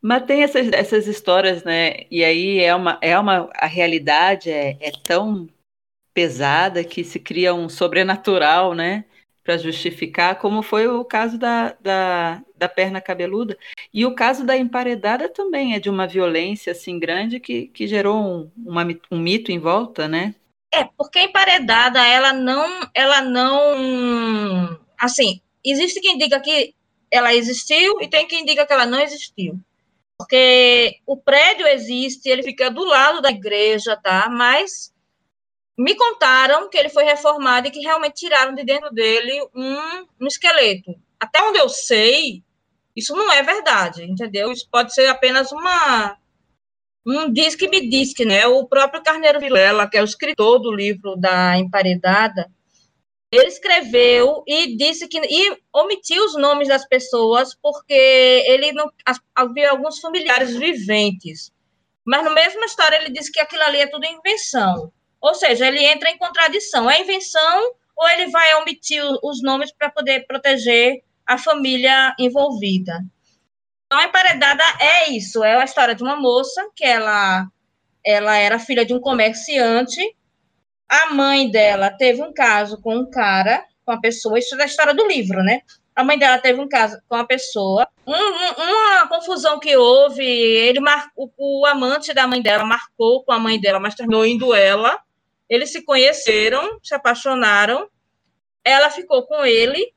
[0.00, 2.04] Mas tem essas, essas histórias, né?
[2.10, 5.48] E aí é uma, é uma a realidade é, é tão
[6.12, 9.04] pesada que se cria um sobrenatural, né?
[9.42, 13.58] Para justificar, como foi o caso da, da, da, perna cabeluda.
[13.92, 18.16] E o caso da emparedada também é de uma violência assim grande que, que gerou
[18.16, 20.34] um, uma, um mito em volta, né?
[20.72, 26.74] É, porque a emparedada, ela não, ela não, assim, existe quem diga que
[27.10, 29.60] ela existiu e tem quem diga que ela não existiu.
[30.16, 34.28] Porque o prédio existe, ele fica do lado da igreja, tá?
[34.30, 34.91] Mas
[35.78, 40.26] me contaram que ele foi reformado e que realmente tiraram de dentro dele um, um
[40.26, 40.94] esqueleto.
[41.18, 42.42] Até onde eu sei,
[42.94, 44.52] isso não é verdade, entendeu?
[44.52, 46.16] Isso pode ser apenas uma
[47.04, 48.46] um diz que me diz que, né?
[48.46, 52.48] O próprio Carneiro Vilela, que é o escritor do livro da Emparedada,
[53.32, 57.92] ele escreveu e disse que e omitiu os nomes das pessoas porque
[58.46, 58.90] ele não
[59.34, 61.50] havia alguns familiares viventes.
[62.04, 64.92] Mas na mesma história ele disse que aquilo ali é tudo invenção.
[65.22, 66.90] Ou seja, ele entra em contradição.
[66.90, 73.00] É invenção ou ele vai omitir os nomes para poder proteger a família envolvida?
[73.86, 75.44] Então, a emparedada é isso.
[75.44, 77.46] É a história de uma moça que ela,
[78.04, 80.00] ela era filha de um comerciante.
[80.88, 84.38] A mãe dela teve um caso com um cara, com uma pessoa.
[84.38, 85.60] Isso é da história do livro, né?
[85.94, 87.86] A mãe dela teve um caso com uma pessoa.
[88.06, 93.32] Um, um, uma confusão que houve, ele marcou, o amante da mãe dela marcou com
[93.32, 94.98] a mãe dela, mas terminou indo ela.
[95.52, 97.86] Eles se conheceram, se apaixonaram.
[98.64, 99.92] Ela ficou com ele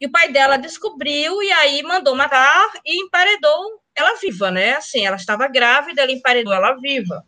[0.00, 4.74] e o pai dela descobriu e aí mandou matar e emparedou ela viva, né?
[4.74, 7.26] Assim, ela estava grávida, ele emparedou ela viva.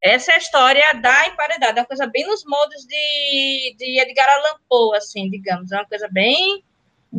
[0.00, 4.28] Essa é a história da emparedada, é uma coisa bem nos modos de, de Edgar
[4.28, 5.72] Allan Poe, assim, digamos.
[5.72, 6.62] É uma coisa bem,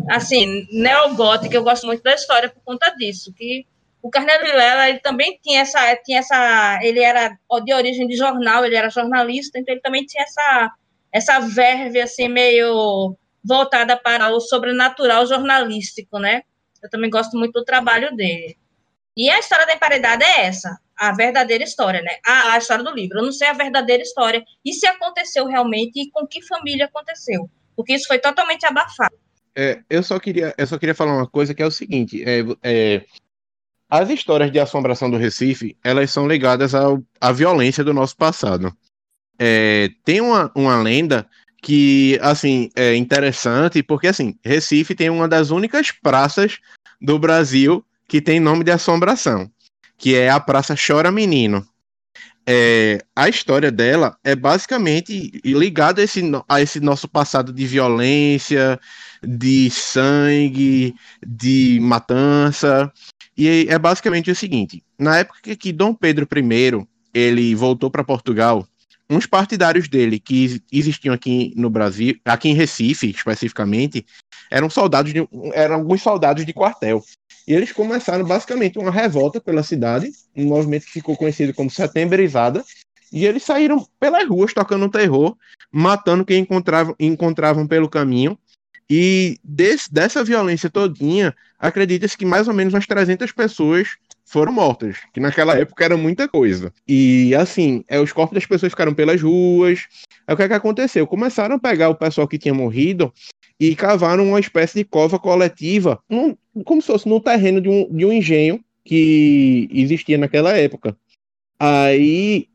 [0.10, 1.54] assim, neogótica.
[1.54, 3.68] Eu gosto muito da história por conta disso, que
[4.02, 8.64] O Carneiro Vilela, ele também tinha essa, tinha essa, ele era de origem de jornal,
[8.64, 10.72] ele era jornalista, então ele também tinha essa,
[11.12, 16.42] essa verve, assim, meio voltada para o sobrenatural jornalístico, né?
[16.84, 18.58] Eu também gosto muito do trabalho dele.
[19.16, 22.18] E a história da emparedada é essa, a verdadeira história, né?
[22.26, 23.18] A, a, história do livro.
[23.18, 27.50] Eu não sei a verdadeira história e se aconteceu realmente e com que família aconteceu,
[27.76, 29.16] porque isso foi totalmente abafado.
[29.56, 32.42] É, eu só queria, eu só queria falar uma coisa que é o seguinte: é,
[32.62, 33.06] é,
[33.90, 38.76] as histórias de assombração do Recife, elas são ligadas ao, à violência do nosso passado.
[39.40, 41.28] É, tem uma, uma lenda
[41.62, 46.60] que, assim, é interessante, porque, assim, Recife tem uma das únicas praças
[47.02, 49.50] do Brasil que tem nome de assombração,
[49.98, 51.66] que é a Praça Chora Menino.
[52.50, 58.80] É, a história dela é basicamente ligada a esse, a esse nosso passado de violência,
[59.22, 60.96] de sangue,
[61.26, 62.92] de matança.
[63.38, 68.68] E é basicamente o seguinte: na época que Dom Pedro I ele voltou para Portugal,
[69.10, 74.06] uns partidários dele que existiam aqui no Brasil, aqui em Recife especificamente,
[74.52, 77.04] eram soldados de, eram alguns soldados de quartel.
[77.48, 82.64] E eles começaram basicamente uma revolta pela cidade, um movimento que ficou conhecido como Setembrizada,
[83.12, 85.38] e eles saíram pelas ruas tocando terror,
[85.72, 88.38] matando quem encontravam, encontravam pelo caminho.
[88.90, 94.98] E desse, dessa violência todinha, acredita-se que mais ou menos umas 300 pessoas foram mortas,
[95.14, 96.74] que naquela época era muita coisa.
[96.88, 99.88] E assim, é, os corpos das pessoas ficaram pelas ruas.
[100.26, 101.08] Aí, o que, é que aconteceu?
[101.08, 103.14] Começaram a pegar o pessoal que tinha morrido
[103.60, 107.90] e cavaram uma espécie de cova coletiva, um, como se fosse no terreno de um,
[107.90, 110.96] de um engenho que existia naquela época.
[111.60, 112.48] Aí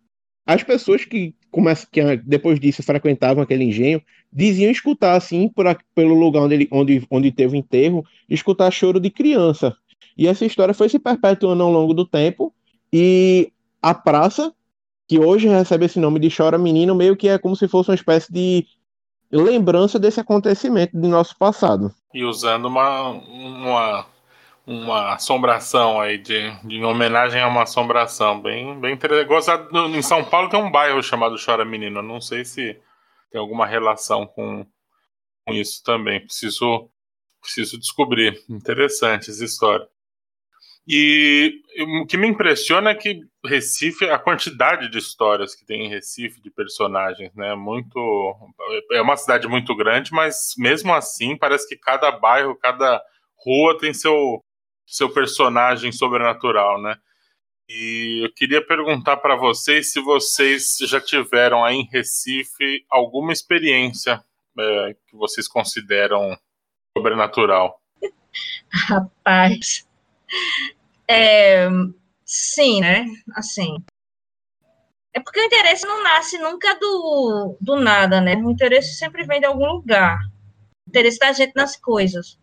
[0.46, 6.14] as pessoas que, começam, que depois disso frequentavam aquele engenho diziam escutar assim por, pelo
[6.14, 9.76] lugar onde, ele, onde, onde teve o enterro, escutar choro de criança.
[10.16, 12.52] E essa história foi se perpetuando ao longo do tempo
[12.92, 14.52] e a praça
[15.06, 17.94] que hoje recebe esse nome de Chora Menino meio que é como se fosse uma
[17.94, 18.66] espécie de
[19.30, 21.92] lembrança desse acontecimento do nosso passado.
[22.14, 24.06] E usando uma, uma,
[24.66, 29.68] uma assombração aí, de, de homenagem a uma assombração bem, bem interessante.
[29.74, 32.80] Em São Paulo tem um bairro chamado Chora Menino, não sei se
[33.30, 34.66] tem alguma relação com,
[35.44, 36.20] com isso também.
[36.20, 36.88] Preciso,
[37.40, 38.40] preciso descobrir.
[38.48, 39.88] Interessante essa história.
[40.86, 41.60] E
[42.02, 46.40] o que me impressiona é que Recife, a quantidade de histórias que tem em Recife,
[46.40, 47.54] de personagens, né?
[47.54, 48.34] Muito.
[48.92, 53.00] É uma cidade muito grande, mas mesmo assim, parece que cada bairro, cada
[53.44, 54.44] rua tem seu,
[54.86, 56.98] seu personagem sobrenatural, né?
[57.68, 64.22] E eu queria perguntar para vocês se vocês já tiveram aí em Recife alguma experiência
[64.58, 66.36] é, que vocês consideram
[66.96, 67.80] sobrenatural.
[68.70, 69.86] Rapaz,
[71.08, 71.68] é,
[72.24, 73.06] sim, né?
[73.34, 73.82] Assim.
[75.14, 78.34] É porque o interesse não nasce nunca do, do nada, né?
[78.36, 80.18] O interesse sempre vem de algum lugar.
[80.86, 82.38] O interesse da gente nas coisas.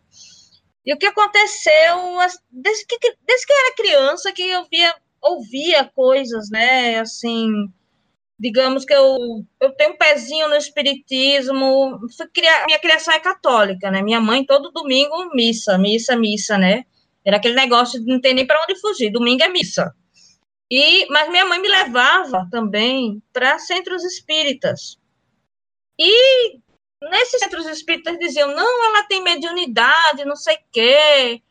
[0.89, 2.17] E o que aconteceu,
[2.49, 6.97] desde que, desde que era criança, que eu via, ouvia coisas, né?
[6.97, 7.71] Assim,
[8.39, 11.99] digamos que eu, eu tenho um pezinho no espiritismo.
[12.33, 14.01] Criar, minha criação é católica, né?
[14.01, 16.85] Minha mãe, todo domingo, missa, missa, missa, né?
[17.23, 19.11] Era aquele negócio de não ter nem para onde fugir.
[19.11, 19.93] Domingo é missa.
[20.71, 24.97] E, mas minha mãe me levava também para centros espíritas.
[25.99, 26.59] E
[27.01, 31.41] nesses centros espíritas diziam: não, ela tem mediunidade, não sei o quê.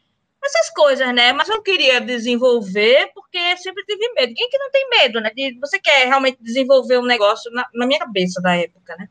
[0.45, 1.33] Essas coisas, né?
[1.33, 4.33] Mas eu queria desenvolver porque sempre tive medo.
[4.35, 5.31] Quem que não tem medo, né?
[5.35, 9.09] De, você quer realmente desenvolver um negócio na, na, minha cabeça da época, né?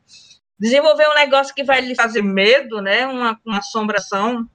[0.58, 3.06] Desenvolver um negócio que vai lhe fazer medo, né?
[3.06, 4.48] Uma, uma assombração.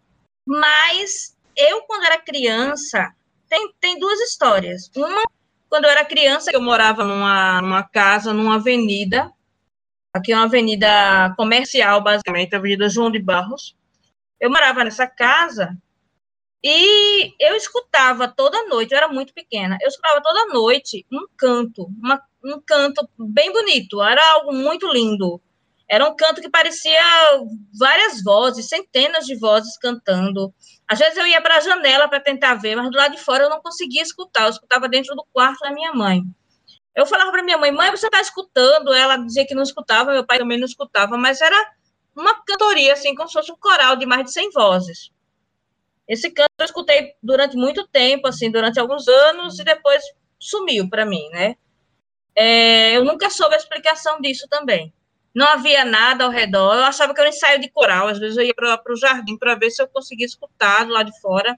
[0.48, 3.14] Mas eu, quando era criança,
[3.48, 4.90] tem, tem duas histórias.
[4.96, 5.22] Uma,
[5.70, 9.32] quando eu era criança, eu morava numa, numa casa, numa avenida,
[10.14, 13.76] aqui é uma avenida comercial, basicamente, a Avenida João de Barros.
[14.40, 15.76] Eu morava nessa casa
[16.64, 21.90] e eu escutava toda noite, eu era muito pequena, eu escutava toda noite um canto,
[22.02, 25.42] uma, um canto bem bonito, era algo muito lindo.
[25.90, 27.02] Era um canto que parecia
[27.78, 30.54] várias vozes, centenas de vozes cantando.
[30.88, 33.44] Às vezes eu ia para a janela para tentar ver, mas do lado de fora
[33.44, 34.46] eu não conseguia escutar.
[34.46, 36.24] Eu escutava dentro do quarto da minha mãe.
[36.96, 38.94] Eu falava para minha mãe, mãe, você está escutando?
[38.94, 41.58] Ela dizia que não escutava, meu pai também não escutava, mas era
[42.16, 45.12] uma cantoria, assim, como se fosse um coral de mais de 100 vozes.
[46.08, 50.04] Esse canto eu escutei durante muito tempo, assim, durante alguns anos, e depois
[50.40, 51.56] sumiu para mim, né?
[52.36, 54.94] É, eu nunca soube a explicação disso também
[55.34, 56.76] não havia nada ao redor.
[56.76, 58.08] Eu achava que era um ensaio de coral.
[58.08, 61.20] Às vezes eu ia para o jardim para ver se eu conseguia escutar lado de
[61.20, 61.58] fora.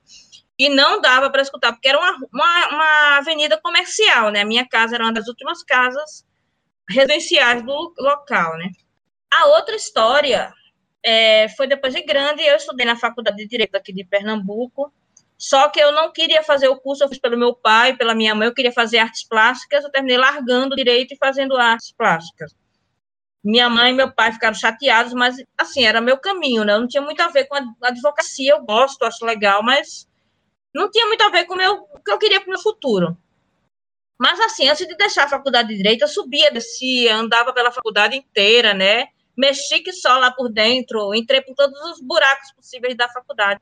[0.58, 4.42] E não dava para escutar, porque era uma, uma, uma, avenida comercial, né?
[4.42, 6.26] A minha casa era uma das últimas casas
[6.90, 8.70] residenciais do local, né?
[9.34, 10.54] A outra história
[11.04, 14.94] é, foi depois de grande, eu estudei na Faculdade de Direito aqui de Pernambuco,
[15.38, 18.34] só que eu não queria fazer o curso, eu fiz pelo meu pai, pela minha
[18.34, 22.56] mãe, eu queria fazer artes plásticas, eu terminei largando direito e fazendo artes plásticas.
[23.44, 26.78] Minha mãe e meu pai ficaram chateados, mas, assim, era meu caminho, né?
[26.78, 30.08] Não tinha muito a ver com a advocacia, eu gosto, acho legal, mas
[30.76, 33.18] não tinha muito a ver com o, que eu queria para o meu futuro.
[34.20, 38.18] Mas, assim, antes de deixar a faculdade de Direito, eu subia, descia, andava pela faculdade
[38.18, 39.08] inteira, né?
[39.38, 43.62] Mexi que só lá por dentro, entrei por todos os buracos possíveis da faculdade.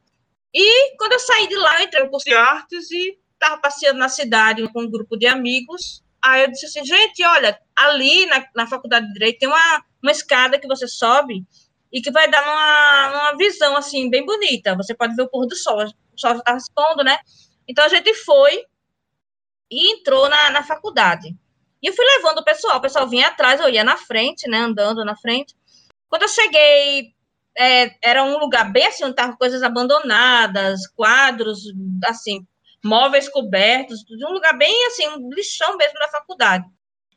[0.54, 4.10] E quando eu saí de lá, entrei no curso de artes e estava passeando na
[4.10, 6.04] cidade com um grupo de amigos.
[6.24, 10.12] Aí eu disse assim, gente, olha, ali na, na faculdade de Direito tem uma, uma
[10.12, 11.44] escada que você sobe
[11.92, 14.76] e que vai dar uma, uma visão, assim, bem bonita.
[14.76, 15.80] Você pode ver o pôr do sol,
[16.16, 17.18] o sol está respondo, né?
[17.68, 18.64] Então a gente foi
[19.70, 21.36] e entrou na, na faculdade.
[21.82, 24.60] E eu fui levando o pessoal, o pessoal vinha atrás, eu ia na frente, né,
[24.60, 25.56] andando na frente.
[26.08, 27.14] Quando eu cheguei
[27.58, 31.64] é, era um lugar bem assim, onde estavam coisas abandonadas, quadros,
[32.06, 32.46] assim,
[32.84, 36.66] móveis cobertos, um lugar bem assim, um lixão mesmo da faculdade.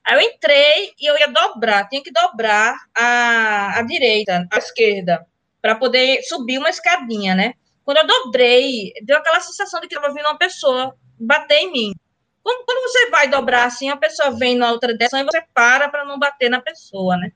[0.04, 5.26] Aí eu entrei e eu ia dobrar, tinha que dobrar a, a direita, a esquerda,
[5.60, 7.54] para poder subir uma escadinha, né?
[7.86, 11.94] Quando eu dobrei, deu aquela sensação de que estava vindo uma pessoa bater em mim.
[12.42, 15.88] Quando, quando você vai dobrar assim, a pessoa vem na outra direção e você para
[15.88, 17.30] para não bater na pessoa, né?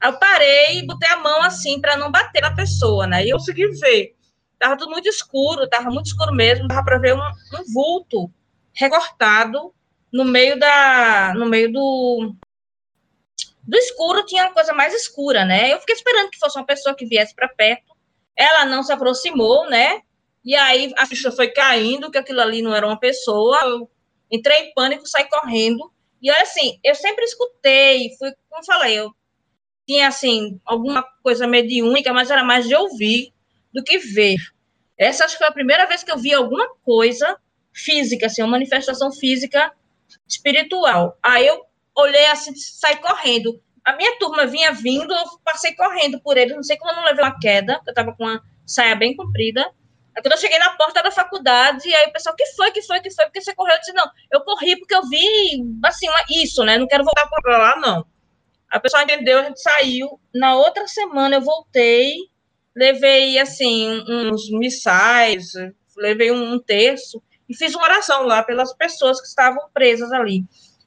[0.00, 3.24] Aí eu parei e botei a mão assim para não bater na pessoa, né?
[3.24, 4.14] E eu consegui ver.
[4.60, 8.30] Tava tudo muito escuro, tava muito escuro mesmo, dava para ver um, um, vulto
[8.72, 9.74] recortado
[10.12, 12.32] no meio da no meio do
[13.66, 15.72] do escuro tinha uma coisa mais escura, né?
[15.72, 17.85] Eu fiquei esperando que fosse uma pessoa que viesse para perto.
[18.36, 20.02] Ela não se aproximou, né?
[20.44, 23.58] E aí a ficha foi caindo, que aquilo ali não era uma pessoa.
[23.62, 23.90] Eu
[24.30, 25.92] entrei em pânico, saí correndo.
[26.22, 29.14] E assim, eu sempre escutei, fui, como falei, eu
[29.86, 33.32] tinha, assim, alguma coisa mediúnica, mas era mais de ouvir
[33.72, 34.36] do que ver.
[34.98, 37.38] Essa acho que foi a primeira vez que eu vi alguma coisa
[37.72, 39.72] física, assim, uma manifestação física
[40.26, 41.16] espiritual.
[41.22, 41.62] Aí eu
[41.94, 43.60] olhei assim, saí correndo.
[43.86, 47.04] A minha turma vinha vindo, eu passei correndo por eles, não sei como eu não
[47.04, 49.60] levei uma queda, eu estava com uma saia bem comprida.
[50.12, 52.98] Aí quando eu cheguei na porta da faculdade, aí o pessoal, que foi, que foi,
[53.00, 53.74] que foi, porque você correu?
[53.74, 57.58] Eu disse, não, eu corri porque eu vi, assim, isso, né, não quero voltar para
[57.58, 58.04] lá, não.
[58.68, 60.20] A pessoa entendeu, a gente saiu.
[60.34, 62.16] Na outra semana eu voltei,
[62.74, 65.52] levei assim uns missais,
[65.96, 70.44] levei um terço e fiz uma oração lá pelas pessoas que estavam presas ali.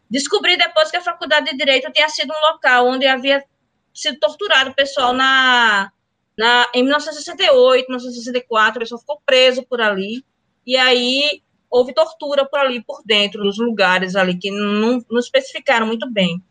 [0.09, 3.43] Descobri depois que a faculdade de direito tinha sido um local onde havia
[3.93, 5.91] sido torturado o pessoal na,
[6.37, 10.23] na em 1968, 1964, o pessoal ficou preso por ali
[10.65, 15.85] e aí houve tortura por ali por dentro dos lugares ali que não, não especificaram
[15.85, 16.41] muito bem.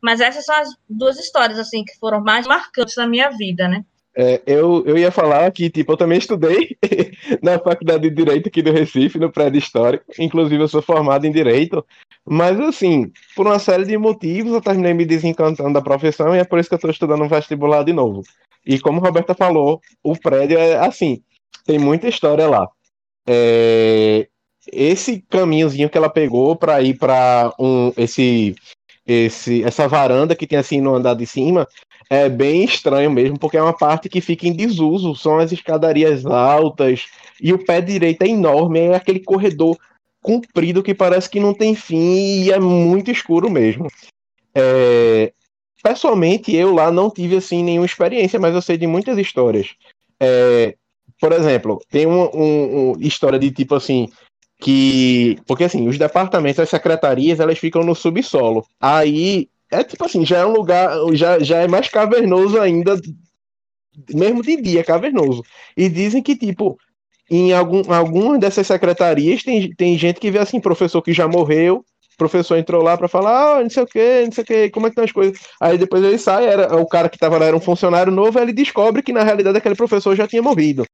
[0.00, 3.84] Mas essas são as duas histórias, assim, que foram mais marcantes na minha vida, né?
[4.14, 6.76] É, eu, eu ia falar que, tipo, eu também estudei
[7.42, 10.04] na Faculdade de Direito aqui do Recife, no prédio histórico.
[10.18, 11.84] Inclusive, eu sou formado em Direito.
[12.24, 16.44] Mas, assim, por uma série de motivos, eu terminei me desencantando da profissão e é
[16.44, 18.22] por isso que eu estou estudando vestibular de novo.
[18.64, 21.22] E como a Roberta falou, o prédio é assim,
[21.66, 22.68] tem muita história lá.
[23.26, 24.28] É,
[24.70, 28.54] esse caminhozinho que ela pegou para ir para um, esse
[29.06, 31.66] esse, essa varanda que tem assim no andar de cima
[32.08, 36.26] é bem estranho mesmo, porque é uma parte que fica em desuso, são as escadarias
[36.26, 37.06] altas,
[37.40, 39.78] e o pé direito é enorme, é aquele corredor
[40.22, 43.88] comprido que parece que não tem fim e é muito escuro mesmo.
[44.54, 45.32] É...
[45.82, 49.74] Pessoalmente, eu lá não tive assim nenhuma experiência, mas eu sei de muitas histórias.
[50.20, 50.76] É...
[51.20, 54.08] Por exemplo, tem uma um, um, história de tipo assim,
[54.62, 58.64] que porque assim os departamentos as secretarias elas ficam no subsolo.
[58.80, 62.96] Aí é tipo assim já é um lugar já, já é mais cavernoso ainda
[64.14, 65.42] mesmo de dia cavernoso.
[65.76, 66.78] E dizem que tipo
[67.28, 71.84] em algum algumas dessas secretarias tem, tem gente que vê assim professor que já morreu
[72.16, 74.86] professor entrou lá para falar ah, não sei o que não sei o que como
[74.86, 75.40] é que estão as coisas?
[75.60, 78.44] Aí depois ele sai era o cara que estava lá era um funcionário novo aí
[78.44, 80.84] ele descobre que na realidade aquele professor já tinha morrido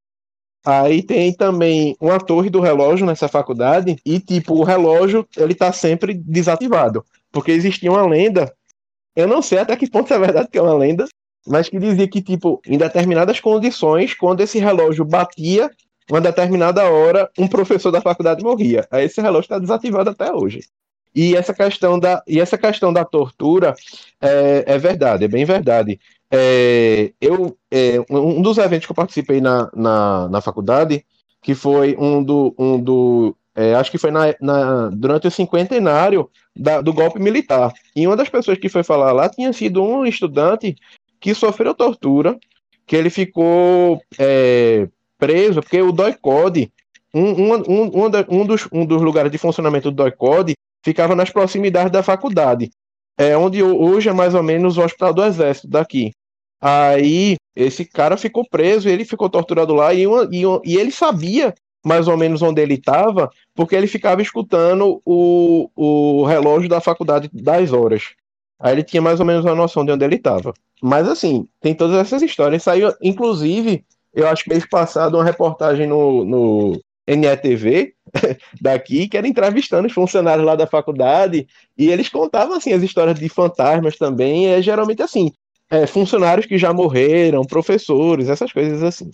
[0.64, 5.72] Aí tem também uma torre do relógio nessa faculdade e tipo o relógio ele tá
[5.72, 8.52] sempre desativado, porque existia uma lenda,
[9.14, 11.06] eu não sei até que ponto é verdade que é uma lenda,
[11.46, 15.70] mas que dizia que tipo em determinadas condições, quando esse relógio batia
[16.10, 18.86] uma determinada hora, um professor da faculdade morria.
[18.90, 20.60] Aí esse relógio está desativado até hoje.
[21.14, 23.74] E essa questão da, e essa questão da tortura
[24.20, 25.98] é, é verdade, é bem verdade.
[26.30, 31.04] É, eu, é, um dos eventos que eu participei na, na, na faculdade,
[31.42, 32.54] que foi um do.
[32.58, 37.72] Um do é, acho que foi na, na, durante o cinquentenário da, do golpe militar.
[37.96, 40.76] E uma das pessoas que foi falar lá tinha sido um estudante
[41.18, 42.38] que sofreu tortura,
[42.86, 46.72] que ele ficou é, preso, porque o DOI-CODE,
[47.12, 50.54] um, um, um, um, dos, um dos lugares de funcionamento do DOI-CODE
[50.84, 52.70] ficava nas proximidades da faculdade,
[53.18, 56.12] é onde hoje é mais ou menos o Hospital do Exército daqui.
[56.60, 61.54] Aí esse cara ficou preso, ele ficou torturado lá e, uma, e, e ele sabia
[61.84, 67.30] mais ou menos onde ele estava, porque ele ficava escutando o, o relógio da faculdade
[67.32, 68.14] das horas.
[68.58, 70.52] Aí ele tinha mais ou menos uma noção de onde ele estava.
[70.82, 72.62] Mas assim, tem todas essas histórias.
[72.62, 77.94] Saiu, inclusive, eu acho que mês passado, uma reportagem no, no NETV
[78.60, 81.46] daqui, que era entrevistando os funcionários lá da faculdade,
[81.76, 85.32] e eles contavam assim as histórias de fantasmas também, é geralmente assim,
[85.70, 89.10] é, funcionários que já morreram, professores, essas coisas assim.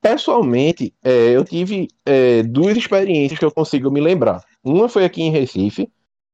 [0.00, 4.44] Pessoalmente, é, eu tive é, duas experiências que eu consigo me lembrar.
[4.62, 5.88] Uma foi aqui em Recife,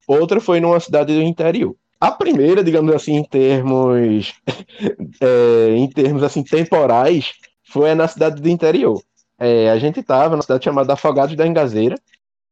[0.06, 1.76] outra foi numa cidade do interior.
[2.00, 4.34] A primeira, digamos assim, em termos,
[5.20, 9.00] é, em termos assim temporais, foi na cidade do interior.
[9.38, 11.96] É, a gente estava na cidade chamada Afogados da Engazeira,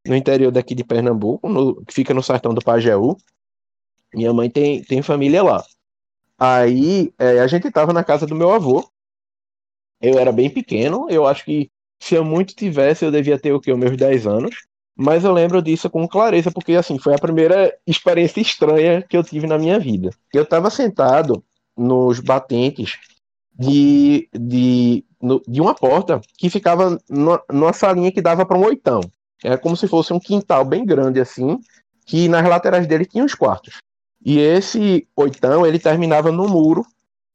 [0.06, 3.16] no interior daqui de Pernambuco, no, que fica no sertão do Pajeú.
[4.14, 5.64] Minha mãe tem, tem família lá.
[6.38, 8.88] Aí é, a gente estava na casa do meu avô.
[10.00, 11.70] Eu era bem pequeno, eu acho que
[12.00, 14.54] se eu muito tivesse, eu devia ter o que, os meus 10 anos.
[14.96, 19.22] Mas eu lembro disso com clareza, porque assim, foi a primeira experiência estranha que eu
[19.22, 20.10] tive na minha vida.
[20.32, 21.44] Eu estava sentado
[21.76, 22.98] nos batentes
[23.56, 28.64] de, de, no, de uma porta que ficava numa, numa salinha que dava para um
[28.64, 29.00] oitão.
[29.42, 31.58] Era como se fosse um quintal bem grande assim,
[32.04, 33.78] que nas laterais dele tinha os quartos.
[34.24, 36.84] E esse oitão, ele terminava no muro.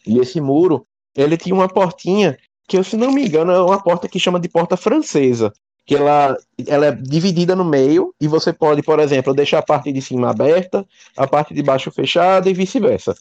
[0.05, 4.07] E esse muro, ele tinha uma portinha que, se não me engano, é uma porta
[4.07, 5.51] que chama de porta francesa.
[5.85, 9.91] Que ela, ela é dividida no meio e você pode, por exemplo, deixar a parte
[9.91, 10.85] de cima aberta,
[11.17, 13.13] a parte de baixo fechada e vice-versa.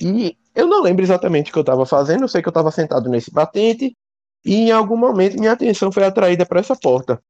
[0.00, 2.72] E eu não lembro exatamente o que eu estava fazendo, eu sei que eu estava
[2.72, 3.96] sentado nesse batente
[4.44, 7.22] e em algum momento minha atenção foi atraída para essa porta.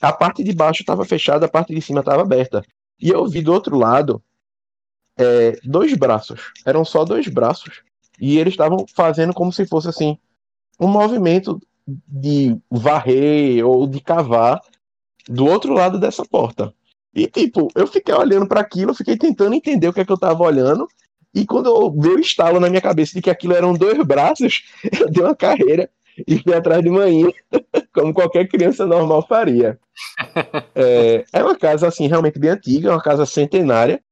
[0.00, 2.64] A parte de baixo estava fechada, a parte de cima estava aberta.
[3.00, 4.20] E eu vi do outro lado
[5.18, 6.52] é, dois braços.
[6.64, 7.82] Eram só dois braços.
[8.20, 10.18] E eles estavam fazendo como se fosse assim
[10.78, 14.60] um movimento de varrer ou de cavar
[15.28, 16.72] do outro lado dessa porta.
[17.14, 20.18] E tipo, eu fiquei olhando para aquilo, fiquei tentando entender o que é que eu
[20.18, 20.88] tava olhando.
[21.34, 24.64] E quando eu veio o estalo na minha cabeça de que aquilo eram dois braços,
[25.00, 25.90] eu dei uma carreira
[26.26, 27.28] e fui atrás de manhã,
[27.94, 29.78] como qualquer criança normal faria.
[30.74, 34.02] É, é uma casa assim realmente bem antiga, é uma casa centenária.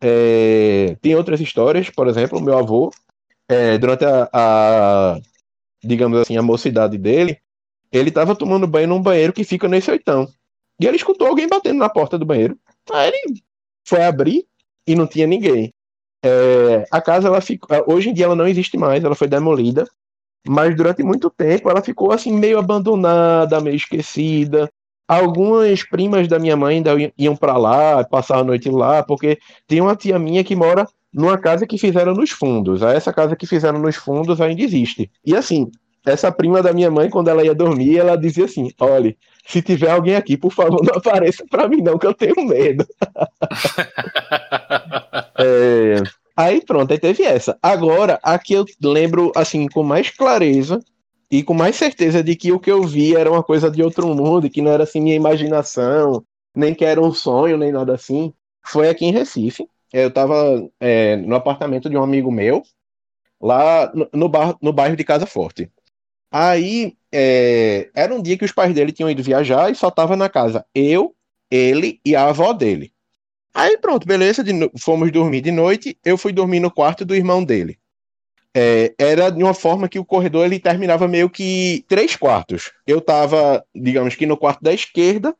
[0.00, 2.90] É, tem outras histórias, por exemplo, meu avô,
[3.48, 5.20] é, durante a, a,
[5.82, 7.38] digamos assim, a mocidade dele,
[7.92, 10.28] ele estava tomando banho num banheiro que fica nesse oitão.
[10.80, 12.58] E ele escutou alguém batendo na porta do banheiro.
[12.90, 13.42] Aí ele
[13.86, 14.46] foi abrir
[14.86, 15.72] e não tinha ninguém.
[16.24, 19.86] É, a casa, ela ficou, hoje em dia ela não existe mais, ela foi demolida.
[20.46, 24.70] Mas durante muito tempo ela ficou assim meio abandonada, meio esquecida.
[25.10, 29.80] Algumas primas da minha mãe ainda iam para lá, passar a noite lá, porque tem
[29.80, 32.80] uma tia minha que mora numa casa que fizeram nos fundos.
[32.80, 35.10] Essa casa que fizeram nos fundos ainda existe.
[35.26, 35.68] E assim,
[36.06, 39.90] essa prima da minha mãe, quando ela ia dormir, ela dizia assim: olhe, se tiver
[39.90, 42.86] alguém aqui, por favor, não apareça para mim, não, que eu tenho medo.
[45.40, 46.04] é...
[46.36, 47.58] Aí pronto, aí teve essa.
[47.60, 50.80] Agora, aqui eu lembro, assim, com mais clareza,
[51.30, 54.12] e com mais certeza de que o que eu vi era uma coisa de outro
[54.14, 56.24] mundo, que não era assim minha imaginação,
[56.54, 58.34] nem que era um sonho, nem nada assim,
[58.66, 59.68] foi aqui em Recife.
[59.92, 60.34] Eu estava
[60.80, 62.62] é, no apartamento de um amigo meu,
[63.40, 65.70] lá no, no, bar, no bairro de Casa Forte.
[66.32, 70.16] Aí é, era um dia que os pais dele tinham ido viajar e só tava
[70.16, 71.14] na casa eu,
[71.50, 72.92] ele e a avó dele.
[73.54, 75.98] Aí pronto, beleza, de, fomos dormir de noite.
[76.04, 77.79] Eu fui dormir no quarto do irmão dele
[78.56, 82.72] é, era de uma forma que o corredor ele terminava meio que três quartos.
[82.86, 85.34] Eu estava, digamos que no quarto da esquerda,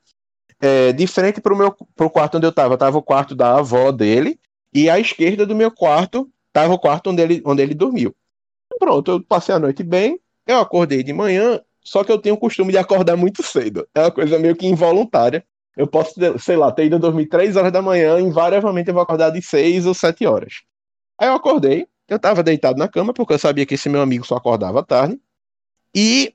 [0.60, 3.58] é, de frente para o meu pro quarto onde eu estava, estava o quarto da
[3.58, 4.38] avó dele,
[4.72, 8.14] e à esquerda do meu quarto estava o quarto onde ele, onde ele dormiu.
[8.78, 12.38] Pronto, eu passei a noite bem, eu acordei de manhã, só que eu tenho o
[12.38, 13.86] costume de acordar muito cedo.
[13.94, 15.44] É uma coisa meio que involuntária.
[15.76, 19.30] Eu posso, sei lá, ter ido dormir três horas da manhã, invariavelmente eu vou acordar
[19.30, 20.62] de seis ou sete horas.
[21.18, 24.26] Aí eu acordei, eu estava deitado na cama, porque eu sabia que esse meu amigo
[24.26, 25.18] só acordava tarde.
[25.94, 26.34] E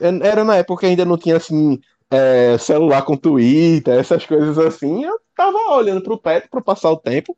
[0.00, 1.78] era na época que ainda não tinha assim
[2.10, 5.04] é, celular com Twitter, essas coisas assim.
[5.04, 7.36] Eu tava olhando pro teto para passar o tempo.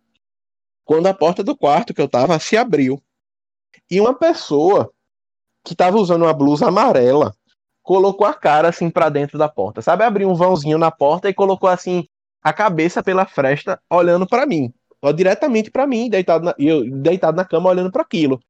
[0.85, 3.03] Quando a porta do quarto que eu tava se abriu.
[3.91, 4.93] E uma pessoa
[5.65, 7.35] que tava usando uma blusa amarela
[7.83, 9.83] colocou a cara assim para dentro da porta.
[9.83, 12.07] Sabe, abriu um vãozinho na porta e colocou assim
[12.41, 14.73] a cabeça pela fresta, olhando para mim,
[15.03, 18.41] ó, diretamente para mim, deitado na, eu deitado na cama olhando para aquilo.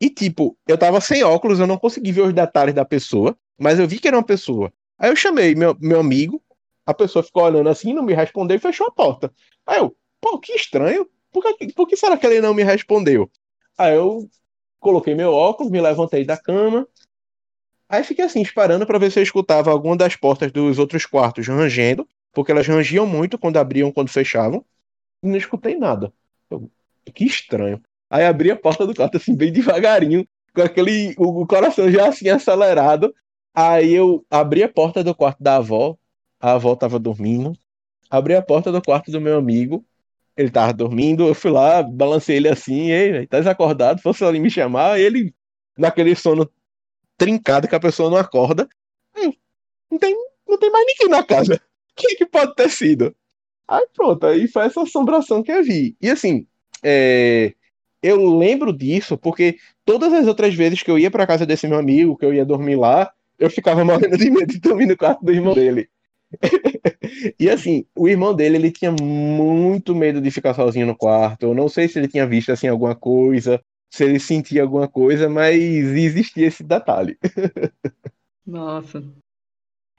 [0.00, 3.78] E tipo, eu tava sem óculos, eu não consegui ver os detalhes da pessoa, mas
[3.78, 4.72] eu vi que era uma pessoa.
[4.98, 6.42] Aí eu chamei meu, meu amigo,
[6.84, 9.32] a pessoa ficou olhando assim, não me respondeu e fechou a porta.
[9.66, 11.08] Aí eu, pô, que estranho.
[11.30, 13.30] Por que, por que será que ele não me respondeu?
[13.78, 14.28] Aí eu
[14.80, 16.86] coloquei meu óculos, me levantei da cama.
[17.88, 21.46] Aí fiquei assim, esperando para ver se eu escutava alguma das portas dos outros quartos
[21.46, 24.64] rangendo, porque elas rangiam muito quando abriam, quando fechavam.
[25.22, 26.12] Não escutei nada.
[26.50, 26.70] Eu,
[27.14, 27.80] que estranho.
[28.10, 31.14] Aí abri a porta do quarto assim, bem devagarinho, com aquele.
[31.16, 33.14] o coração já assim acelerado.
[33.54, 35.96] Aí eu abri a porta do quarto da avó,
[36.40, 37.52] a avó tava dormindo.
[38.10, 39.84] Abri a porta do quarto do meu amigo,
[40.36, 44.50] ele tava dormindo, eu fui lá, balancei ele assim, ei, tá desacordado, fosse ali me
[44.50, 45.34] chamar, ele,
[45.76, 46.50] naquele sono
[47.16, 48.68] trincado que a pessoa não acorda,
[49.16, 49.32] hum,
[49.90, 50.14] não, tem,
[50.46, 51.60] não tem mais ninguém na casa.
[51.94, 53.14] Quem que pode ter sido?
[53.68, 55.96] Aí pronto, aí foi essa assombração que eu vi.
[56.00, 56.46] E assim,
[56.82, 57.54] é,
[58.02, 61.78] eu lembro disso porque todas as outras vezes que eu ia para casa desse meu
[61.78, 65.24] amigo, que eu ia dormir lá, eu ficava morrendo de medo de dormir no quarto
[65.24, 65.88] do irmão dele.
[67.38, 71.44] e assim, o irmão dele, ele tinha muito medo de ficar sozinho no quarto.
[71.44, 75.28] Eu não sei se ele tinha visto assim alguma coisa, se ele sentia alguma coisa,
[75.28, 77.18] mas existia esse detalhe.
[78.44, 79.04] Nossa.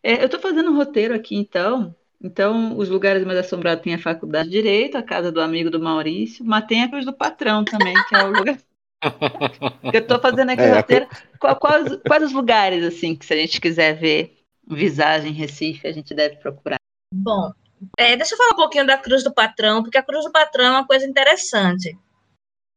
[0.01, 1.95] É, eu tô fazendo um roteiro aqui então.
[2.23, 5.79] Então, os lugares mais assombrados tem a Faculdade de Direito, a casa do amigo do
[5.79, 8.57] Maurício, mas tem a Cruz do Patrão também, que é o lugar.
[9.93, 11.07] eu tô fazendo aqui é, roteiro.
[11.37, 16.13] Quais, quais os lugares, assim, que se a gente quiser ver Visagem, Recife, a gente
[16.13, 16.77] deve procurar?
[17.13, 17.51] Bom,
[17.99, 20.65] é, deixa eu falar um pouquinho da Cruz do Patrão, porque a Cruz do Patrão
[20.65, 21.97] é uma coisa interessante.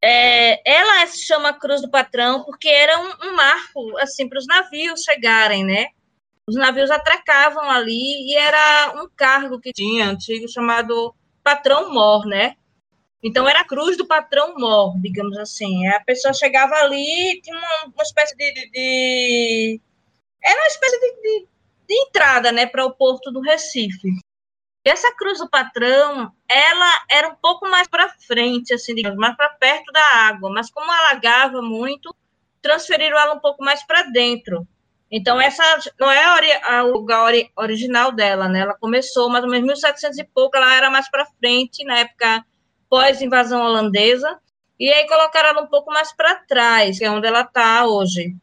[0.03, 4.47] É, ela se chama Cruz do Patrão porque era um, um marco assim para os
[4.47, 5.86] navios chegarem, né?
[6.49, 12.57] Os navios atracavam ali e era um cargo que tinha antigo chamado patrão mor, né?
[13.22, 15.86] Então era a cruz do patrão mor, digamos assim.
[15.88, 19.80] A pessoa chegava ali tinha uma, uma espécie de, de, de,
[20.42, 21.49] era uma espécie de, de
[21.86, 24.09] de entrada, né, para o porto do Recife.
[24.84, 29.36] E essa cruz do patrão, ela era um pouco mais para frente, assim, digamos, mais
[29.36, 32.14] para perto da água, mas como alagava muito,
[32.62, 34.66] transferiram ela um pouco mais para dentro.
[35.11, 35.62] Então, essa
[36.00, 38.61] não é o lugar original dela, né?
[38.61, 41.98] Ela começou mais ou menos em 1700 e pouco, ela era mais para frente, na
[41.98, 42.44] época
[42.88, 44.38] pós-invasão holandesa,
[44.78, 48.34] e aí colocaram ela um pouco mais para trás, que é onde ela está hoje.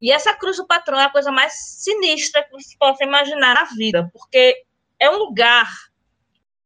[0.00, 3.64] E essa cruz do patrão é a coisa mais sinistra que você possa imaginar na
[3.64, 4.62] vida, porque
[4.98, 5.68] é um lugar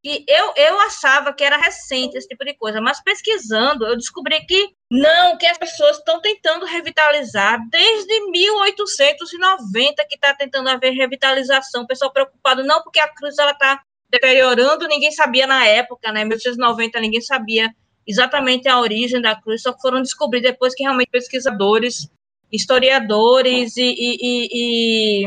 [0.04, 4.38] que eu, eu achava que era recente esse tipo de coisa, mas pesquisando eu descobri
[4.44, 11.84] que não, que as pessoas estão tentando revitalizar desde 1890 que está tentando haver revitalização,
[11.84, 13.80] o pessoal preocupado não porque a cruz ela está
[14.10, 17.74] deteriorando, ninguém sabia na época, né, 1890 ninguém sabia
[18.06, 22.10] exatamente a origem da cruz, só foram descobrir depois que realmente pesquisadores
[22.52, 25.26] historiadores e, e, e, e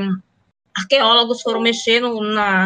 [0.76, 2.66] arqueólogos foram mexendo na,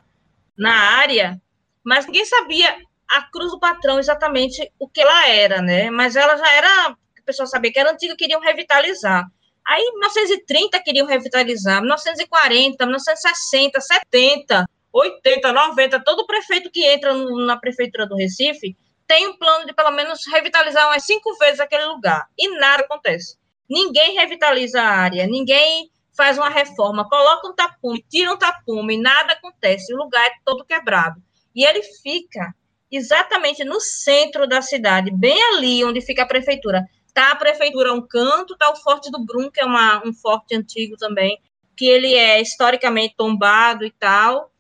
[0.58, 1.42] na área,
[1.84, 2.76] mas ninguém sabia
[3.10, 5.90] a Cruz do Patrão exatamente o que ela era, né?
[5.90, 9.26] Mas ela já era, o pessoal sabia que era antiga, queriam revitalizar.
[9.66, 17.58] Aí, em 1930 queriam revitalizar, 1940, 1960, 70, 80, 90, todo prefeito que entra na
[17.58, 18.76] prefeitura do Recife
[19.08, 22.28] tem um plano de pelo menos revitalizar umas cinco vezes aquele lugar.
[22.38, 23.38] E nada acontece.
[23.70, 29.34] Ninguém revitaliza a área, ninguém faz uma reforma, coloca um tapume, tira um tapume, nada
[29.34, 31.22] acontece, o lugar é todo quebrado.
[31.56, 32.54] E ele fica
[32.92, 36.86] exatamente no centro da cidade, bem ali onde fica a prefeitura.
[37.14, 40.56] Tá a prefeitura um canto, tá o Forte do Brum, que é uma, um forte
[40.56, 41.40] antigo também,
[41.76, 44.52] que ele é historicamente tombado e tal.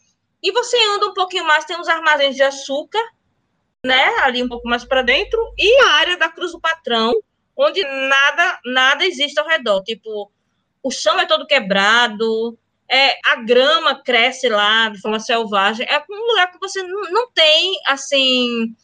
[0.43, 3.03] E você anda um pouquinho mais, tem uns armazéns de açúcar,
[3.85, 7.13] né, ali um pouco mais para dentro, e a área da Cruz do Patrão,
[7.55, 9.83] onde nada, nada existe ao redor.
[9.83, 10.31] Tipo,
[10.83, 12.57] o chão é todo quebrado,
[12.91, 15.87] é, a grama cresce lá de forma selvagem.
[15.89, 18.75] É um lugar que você não tem, assim,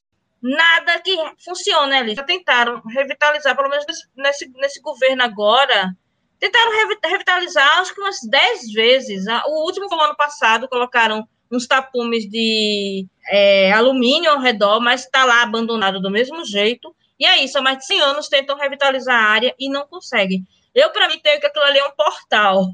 [0.42, 2.16] nada que funcione ali.
[2.16, 3.86] Já tentaram revitalizar, pelo menos
[4.16, 5.92] nesse, nesse governo agora,
[6.40, 6.72] tentaram
[7.04, 9.26] revitalizar acho que umas 10 vezes.
[9.46, 15.26] O último foi ano passado, colocaram uns tapumes de é, alumínio ao redor, mas está
[15.26, 16.96] lá abandonado do mesmo jeito.
[17.20, 20.46] E é isso, há mais de 100 anos tentam revitalizar a área e não conseguem.
[20.74, 22.68] Eu, para mim, tenho que aquilo ali é um portal.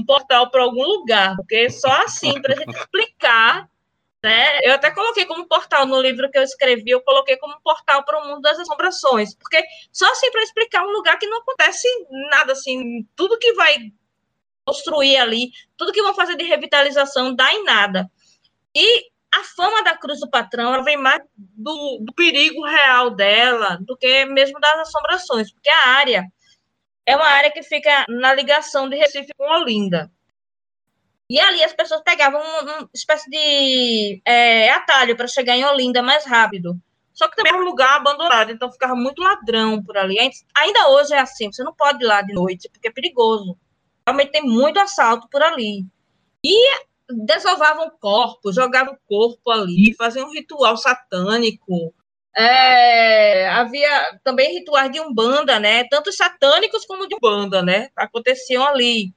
[0.00, 3.68] Um portal para algum lugar, porque só assim, para a gente explicar.
[4.22, 4.58] Né?
[4.64, 8.20] Eu até coloquei como portal no livro que eu escrevi, eu coloquei como portal para
[8.20, 11.86] o mundo das assombrações, porque só assim para explicar um lugar que não acontece
[12.28, 13.92] nada assim, tudo que vai
[14.66, 18.10] construir ali, tudo que vão fazer de revitalização dá em nada.
[18.74, 23.78] E a fama da Cruz do Patrão ela vem mais do, do perigo real dela
[23.80, 26.24] do que mesmo das assombrações, porque a área
[27.08, 30.12] é uma área que fica na ligação de Recife com Olinda.
[31.30, 36.02] E ali as pessoas pegavam uma, uma espécie de é, atalho para chegar em Olinda
[36.02, 36.78] mais rápido.
[37.14, 40.16] Só que também era um lugar abandonado, então ficava muito ladrão por ali.
[40.58, 43.58] Ainda hoje é assim, você não pode ir lá de noite, porque é perigoso.
[44.06, 45.86] Realmente tem muito assalto por ali.
[46.44, 46.78] E
[47.24, 51.94] desovavam corpos, jogavam o corpo ali, faziam um ritual satânico.
[52.36, 55.84] É, havia também rituais de umbanda, né?
[55.88, 57.88] Tanto satânicos como de umbanda, né?
[57.96, 59.12] Aconteciam ali.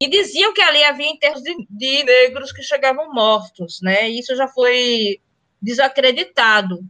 [0.00, 4.08] E diziam que ali havia enterros de, de negros que chegavam mortos, né?
[4.08, 5.20] Isso já foi
[5.60, 6.80] desacreditado.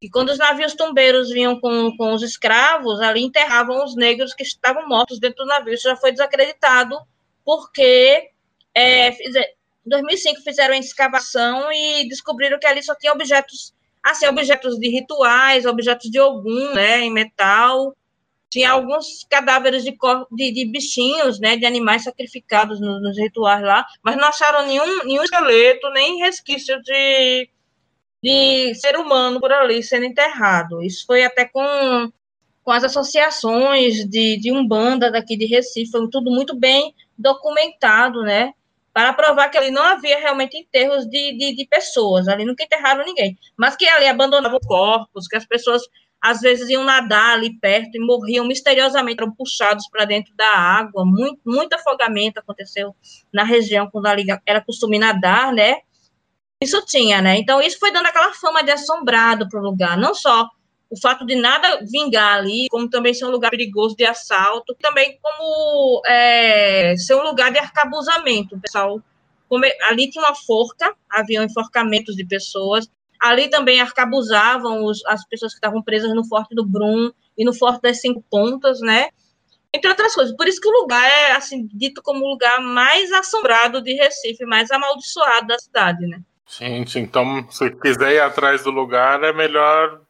[0.00, 4.44] E quando os navios tombeiros vinham com, com os escravos, ali enterravam os negros que
[4.44, 5.74] estavam mortos dentro do navio.
[5.74, 6.96] Isso já foi desacreditado,
[7.44, 8.30] porque
[8.74, 14.78] é, em 2005 fizeram a escavação e descobriram que ali só tinha objetos, assim, objetos
[14.78, 17.94] de rituais, objetos de algum, né, em metal.
[18.50, 19.96] Tinha alguns cadáveres de,
[20.32, 25.04] de, de bichinhos, né, de animais sacrificados nos, nos, rituais lá, mas não acharam nenhum,
[25.04, 27.50] nenhum esqueleto, nem resquício de,
[28.22, 30.82] de ser humano por ali sendo enterrado.
[30.82, 32.10] Isso foi até com,
[32.64, 38.54] com as associações de, de Umbanda daqui de Recife, foi tudo muito bem documentado, né?
[38.98, 43.04] Para provar que ali não havia realmente enterros de, de, de, pessoas, ali nunca enterraram
[43.04, 45.82] ninguém, mas que ali abandonavam corpos, que as pessoas
[46.20, 51.04] às vezes iam nadar ali perto e morriam misteriosamente, eram puxados para dentro da água,
[51.04, 52.92] muito, muito afogamento aconteceu
[53.32, 55.76] na região quando ali era costume nadar, né?
[56.60, 57.38] Isso tinha, né?
[57.38, 60.50] Então isso foi dando aquela fama de assombrado para o lugar, não só
[60.90, 65.18] o fato de nada vingar ali, como também ser um lugar perigoso de assalto, também
[65.20, 68.56] como é, ser um lugar de arcabuzamento.
[68.56, 69.02] O pessoal,
[69.82, 72.88] ali tinha uma forca, haviam enforcamentos de pessoas,
[73.20, 77.52] ali também arcabuzavam os, as pessoas que estavam presas no Forte do Brum e no
[77.52, 79.08] Forte das Cinco Pontas, né?
[79.74, 80.34] Entre outras coisas.
[80.34, 84.46] Por isso que o lugar é, assim, dito como o lugar mais assombrado de Recife,
[84.46, 86.20] mais amaldiçoado da cidade, né?
[86.46, 90.00] Gente, então, se quiser ir atrás do lugar, é melhor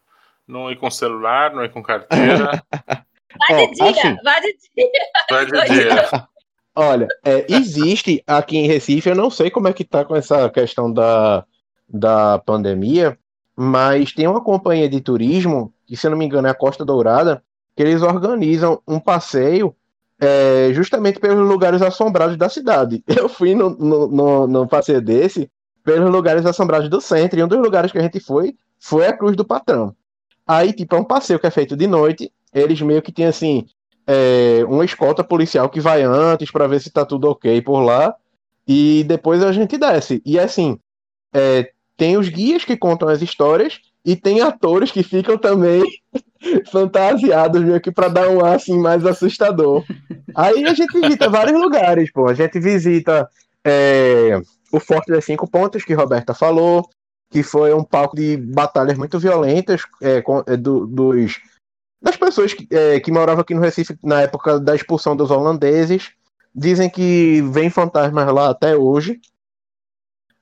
[0.49, 2.63] não ir com celular, não ir com carteira.
[3.49, 4.91] Vai de dia, assim, vai de dia.
[5.31, 6.29] Vai de dia.
[6.75, 10.49] Olha, é, existe aqui em Recife, eu não sei como é que tá com essa
[10.49, 11.45] questão da,
[11.89, 13.19] da pandemia,
[13.55, 16.85] mas tem uma companhia de turismo, que se eu não me engano é a Costa
[16.85, 17.43] Dourada,
[17.77, 19.75] que eles organizam um passeio
[20.21, 23.05] é, justamente pelos lugares assombrados da cidade.
[23.07, 25.51] Eu fui no, no, no, no passeio desse
[25.85, 29.17] pelos lugares assombrados do centro, e um dos lugares que a gente foi foi a
[29.17, 29.95] Cruz do Patrão.
[30.49, 32.33] Aí, tipo, é um passeio que é feito de noite.
[32.55, 33.67] Eles meio que têm, assim,
[34.07, 38.15] é, uma escolta policial que vai antes para ver se tá tudo ok por lá.
[38.67, 40.23] E depois a gente desce.
[40.25, 40.79] E, assim,
[41.35, 45.83] é, tem os guias que contam as histórias e tem atores que ficam também
[46.73, 49.85] fantasiados meio que para dar um ar assim mais assustador.
[50.35, 52.27] Aí a gente visita vários lugares, pô.
[52.27, 53.29] A gente visita
[53.63, 54.41] é,
[54.73, 56.89] o Forte das Cinco Pontas, que Roberta falou
[57.31, 61.41] que foi um palco de batalhas muito violentas é, com, é, do, dos,
[62.01, 66.13] das pessoas que, é, que moravam aqui no Recife na época da expulsão dos holandeses.
[66.55, 69.21] Dizem que vem fantasmas lá até hoje.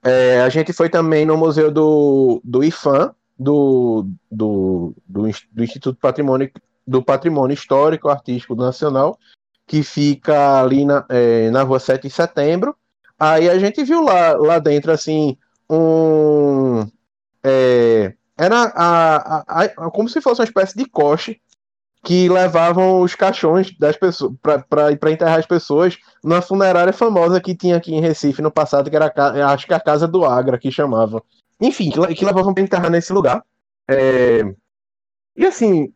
[0.03, 5.99] É, a gente foi também no Museu do, do IFAM, do, do, do, do Instituto
[6.01, 6.51] Patrimônio,
[6.87, 9.19] do Patrimônio Histórico Artístico Nacional,
[9.67, 12.77] que fica ali na, é, na rua 7 de setembro.
[13.19, 15.37] Aí a gente viu lá, lá dentro, assim,
[15.71, 16.87] um.
[17.43, 21.41] É, era a, a, a, como se fosse uma espécie de coche
[22.05, 24.33] que levavam os caixões das pessoas
[24.69, 28.95] para enterrar as pessoas numa funerária famosa que tinha aqui em Recife no passado, que
[28.95, 29.13] era
[29.53, 31.23] acho que a Casa do Agra, que chamava.
[31.61, 33.43] Enfim, que, que levavam para enterrar nesse lugar.
[33.89, 34.43] É,
[35.37, 35.93] e assim,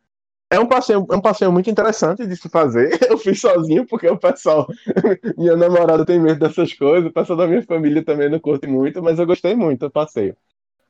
[0.51, 2.99] é um passeio, é um passeio muito interessante de se fazer.
[3.09, 4.67] Eu fiz sozinho, porque o pessoal,
[5.39, 9.01] minha namorada tem medo dessas coisas, o pessoal da minha família também não curte muito,
[9.01, 10.37] mas eu gostei muito do passeio.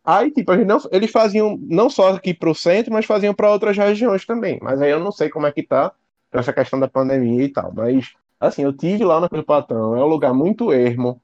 [0.05, 4.25] Aí, tipo, não, eles faziam não só aqui pro centro, mas faziam para outras regiões
[4.25, 4.59] também.
[4.63, 5.93] Mas aí eu não sei como é que tá
[6.33, 7.73] essa questão da pandemia e tal.
[7.75, 11.21] Mas, assim, eu tive lá no Patrão, é um lugar muito ermo,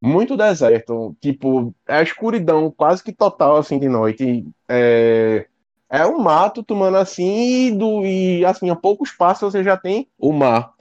[0.00, 1.16] muito deserto.
[1.20, 4.46] Tipo, é a escuridão quase que total, assim, de noite.
[4.68, 5.48] É
[5.92, 10.08] é um mato tomando assim, e, do, e assim, a poucos passos você já tem
[10.18, 10.72] o mar.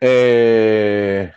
[0.00, 1.32] É...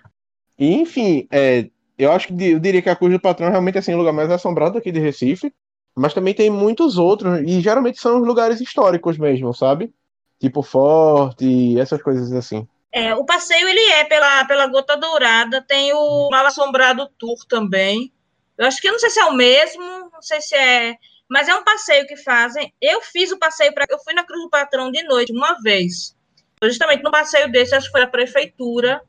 [0.57, 1.67] E, enfim, é,
[1.97, 4.13] eu acho que eu diria que a Cruz do Patrão é realmente assim, o lugar
[4.13, 5.51] mais assombrado aqui de Recife,
[5.95, 9.91] mas também tem muitos outros, e geralmente são lugares históricos mesmo, sabe?
[10.39, 12.67] Tipo Forte, essas coisas assim.
[12.91, 18.13] É, o passeio ele é pela, pela Gota Dourada, tem o Mal Assombrado Tour também.
[18.55, 20.95] Eu acho que eu não sei se é o mesmo, não sei se é,
[21.29, 22.73] mas é um passeio que fazem.
[22.81, 26.15] Eu fiz o passeio para eu fui na Cruz do Patrão de noite uma vez.
[26.63, 29.01] Justamente no passeio desse, acho que foi a prefeitura.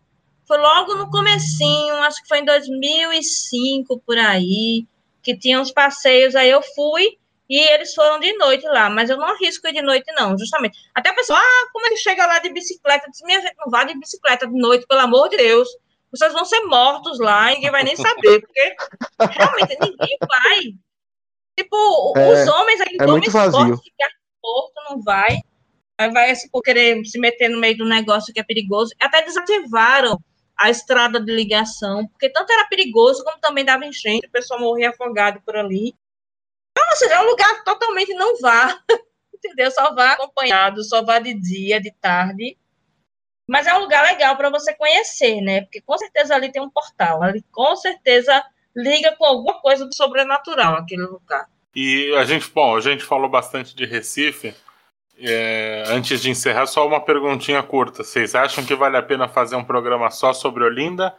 [0.47, 4.87] Foi logo no comecinho, acho que foi em 2005 por aí,
[5.23, 9.17] que tinha uns passeios, aí eu fui e eles foram de noite lá, mas eu
[9.17, 10.79] não arrisco ir de noite, não, justamente.
[10.95, 13.11] Até a pessoa, ah, como ele chega lá de bicicleta?
[13.11, 15.69] Disse, minha gente, não vá de bicicleta de noite, pelo amor de Deus.
[16.11, 18.77] Vocês vão ser mortos lá, ninguém vai nem saber, porque
[19.21, 20.75] realmente ninguém vai.
[21.59, 23.77] Tipo, é, os homens, eles é muito vazio.
[23.79, 24.09] ficar
[24.43, 25.39] morto, não vai.
[25.99, 28.93] Aí vai se querer se meter no meio do negócio que é perigoso.
[29.01, 30.19] Até desativaram
[30.57, 34.91] a estrada de ligação, porque tanto era perigoso como também dava enchente, o pessoal morria
[34.91, 35.95] afogado por ali.
[36.71, 38.81] Então, ou seja, é um lugar totalmente não vá,
[39.35, 39.71] entendeu?
[39.71, 42.57] Só vá acompanhado, só vá de dia, de tarde.
[43.49, 45.63] Mas é um lugar legal para você conhecer, né?
[45.63, 48.45] Porque com certeza ali tem um portal, ali com certeza
[48.77, 51.47] liga com alguma coisa do sobrenatural aquele lugar.
[51.75, 54.55] E a gente, bom, a gente falou bastante de Recife.
[55.19, 58.03] É, antes de encerrar, só uma perguntinha curta.
[58.03, 61.15] Vocês acham que vale a pena fazer um programa só sobre Olinda?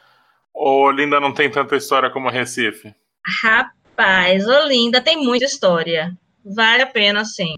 [0.54, 2.94] Ou Olinda não tem tanta história como Recife?
[3.42, 6.14] Rapaz Olinda tem muita história.
[6.46, 7.56] Vale a pena, sim.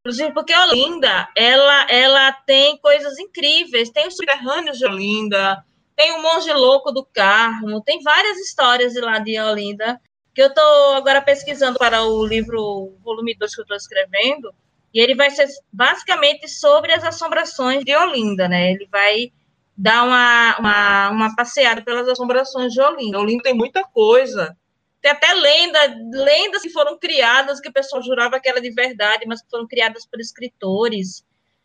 [0.00, 3.90] Inclusive porque Olinda, ela, ela tem coisas incríveis.
[3.90, 5.64] Tem os subterrâneos de Olinda,
[5.96, 10.00] tem o Monge Louco do Carmo, tem várias histórias de lá de Olinda,
[10.34, 14.52] que eu estou agora pesquisando para o livro, volume 2 que eu estou escrevendo,
[14.92, 18.72] e ele vai ser basicamente sobre as assombrações de Olinda, né?
[18.72, 19.32] Ele vai
[19.76, 23.18] dar uma, uma, uma passeada pelas assombrações de Olinda.
[23.18, 24.56] Olinda tem muita coisa
[25.04, 25.78] tem até lenda,
[26.14, 29.66] lendas que foram criadas que o pessoal jurava que era de verdade, mas que foram
[29.66, 31.22] criadas por escritores.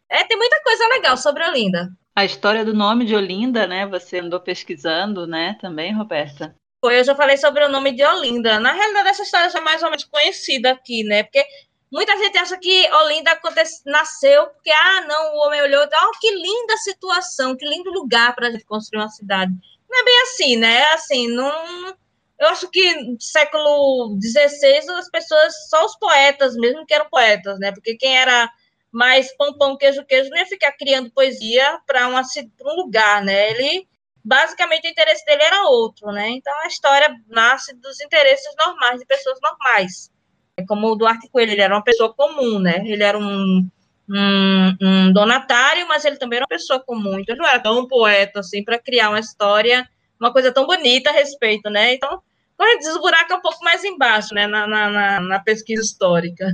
[0.10, 1.90] É, tem muita coisa legal sobre Olinda.
[2.16, 3.86] A história do nome de Olinda, né?
[3.88, 5.58] Você andou pesquisando, né?
[5.62, 6.56] Também, Roberta?
[6.84, 8.60] Foi, eu já falei sobre o nome de Olinda.
[8.60, 11.24] Na realidade, essa história já é mais ou menos conhecida aqui, né?
[11.24, 11.44] Porque
[11.92, 16.32] muita gente acha que Olinda acontece, nasceu porque, ah, não, o homem olhou, oh, que
[16.32, 19.52] linda situação, que lindo lugar para a gente construir uma cidade.
[19.90, 20.84] Não é bem assim, né?
[20.94, 21.96] Assim, não
[22.40, 27.60] eu acho que no século XVI as pessoas, só os poetas mesmo que eram poetas,
[27.60, 27.72] né?
[27.74, 28.50] Porque quem era
[28.92, 33.52] mais pão, pão, queijo, queijo, não ia ficar criando poesia para um lugar, né?
[33.52, 33.88] Ele,
[34.24, 36.30] basicamente, o interesse dele era outro, né?
[36.30, 40.12] Então, a história nasce dos interesses normais, de pessoas normais.
[40.58, 42.84] É como o Duarte Coelho, ele era uma pessoa comum, né?
[42.86, 43.70] Ele era um,
[44.10, 47.20] um, um donatário, mas ele também era uma pessoa comum.
[47.20, 49.88] Então, ele não era tão poeta, assim, para criar uma história,
[50.20, 51.94] uma coisa tão bonita a respeito, né?
[51.94, 52.22] Então,
[52.60, 56.54] Corre desburaca um pouco mais embaixo, né, na, na, na pesquisa histórica.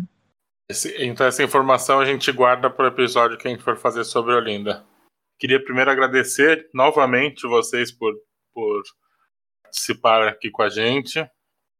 [0.69, 4.03] Esse, então, essa informação a gente guarda para o episódio que a gente for fazer
[4.03, 4.85] sobre Olinda.
[5.39, 8.13] Queria primeiro agradecer novamente vocês por,
[8.53, 8.81] por
[9.63, 11.29] participar aqui com a gente.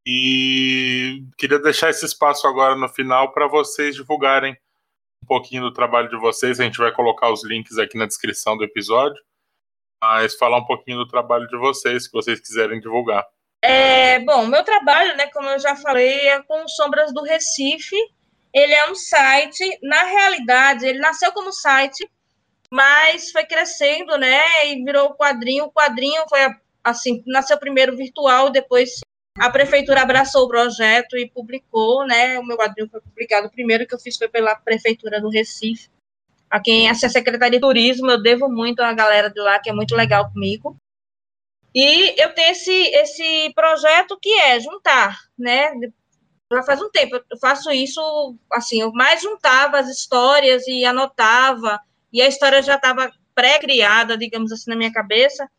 [0.06, 4.56] E queria deixar esse espaço agora no final para vocês divulgarem
[5.24, 6.60] um pouquinho do trabalho de vocês.
[6.60, 9.20] A gente vai colocar os links aqui na descrição do episódio.
[10.00, 13.26] Mas falar um pouquinho do trabalho de vocês, que vocês quiserem divulgar.
[13.64, 17.96] É, bom, meu trabalho, né, como eu já falei, é com Sombras do Recife.
[18.56, 22.10] Ele é um site, na realidade, ele nasceu como site,
[22.72, 25.66] mas foi crescendo, né, e virou quadrinho.
[25.66, 26.40] O quadrinho foi
[26.82, 29.02] assim, nasceu primeiro virtual, depois
[29.38, 32.40] a prefeitura abraçou o projeto e publicou, né?
[32.40, 33.48] O meu quadrinho foi publicado.
[33.48, 35.90] O primeiro que eu fiz foi pela prefeitura do Recife.
[36.50, 39.74] A quem essa Secretaria de Turismo, eu devo muito à galera de lá, que é
[39.74, 40.78] muito legal comigo.
[41.74, 45.74] E eu tenho esse, esse projeto que é juntar, né?
[46.56, 48.00] Já faz um tempo, eu faço isso,
[48.50, 51.78] assim, eu mais juntava as histórias e anotava,
[52.14, 55.50] e a história já estava pré-criada, digamos assim, na minha cabeça,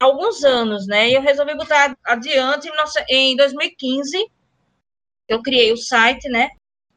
[0.00, 1.10] há alguns anos, né?
[1.10, 2.70] E eu resolvi botar adiante
[3.10, 4.26] em 2015,
[5.28, 6.48] eu criei o site, né?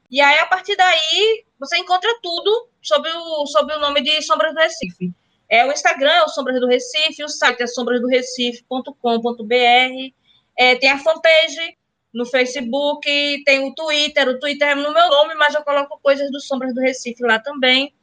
[0.10, 4.54] E aí, a partir daí, você encontra tudo sobre o, sobre o nome de Sombras
[4.54, 5.14] do Recife.
[5.50, 10.14] É, o Instagram é o Sombras do Recife, o site é sombrasdorecife.com.br,
[10.58, 11.78] é, tem a fanpage
[12.16, 16.32] no Facebook, tem o Twitter, o Twitter é no meu nome, mas eu coloco coisas
[16.32, 17.94] do Sombras do Recife lá também.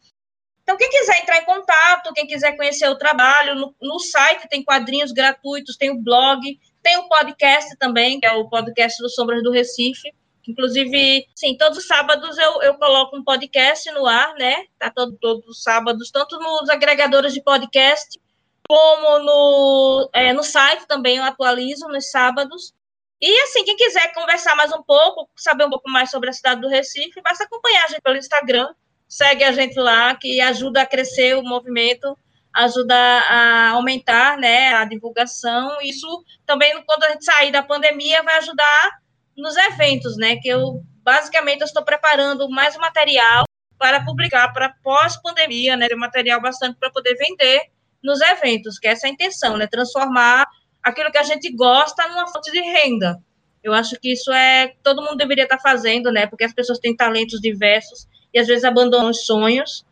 [0.63, 4.63] Então, quem quiser entrar em contato, quem quiser conhecer o trabalho, no, no site tem
[4.63, 6.41] quadrinhos gratuitos, tem o blog,
[6.83, 10.13] tem o podcast também, que é o podcast do Sombras do Recife.
[10.47, 14.67] Inclusive, sim, todos os sábados eu, eu coloco um podcast no ar, né?
[14.79, 18.21] Tá todo, todos os sábados, tanto nos agregadores de podcast,
[18.69, 22.75] como no, é, no site também eu atualizo nos sábados.
[23.23, 26.61] E assim, quem quiser conversar mais um pouco, saber um pouco mais sobre a cidade
[26.61, 28.69] do Recife, basta acompanhar a gente pelo Instagram,
[29.09, 32.17] segue a gente lá, que ajuda a crescer o movimento
[32.55, 35.81] ajudar a aumentar né, a divulgação.
[35.83, 36.07] Isso
[36.47, 38.99] também, quando a gente sair da pandemia, vai ajudar
[39.37, 40.37] nos eventos, né?
[40.37, 43.45] Que eu basicamente eu estou preparando mais material
[43.79, 45.89] para publicar para pós-pandemia, né?
[45.97, 47.63] Material bastante para poder vender
[48.03, 49.67] nos eventos, que essa é a intenção, né?
[49.67, 50.47] Transformar
[50.83, 53.23] aquilo que a gente gosta numa fonte de renda.
[53.63, 56.27] Eu acho que isso é todo mundo deveria estar fazendo, né?
[56.27, 59.85] Porque as pessoas têm talentos diversos e às vezes abandonam os sonhos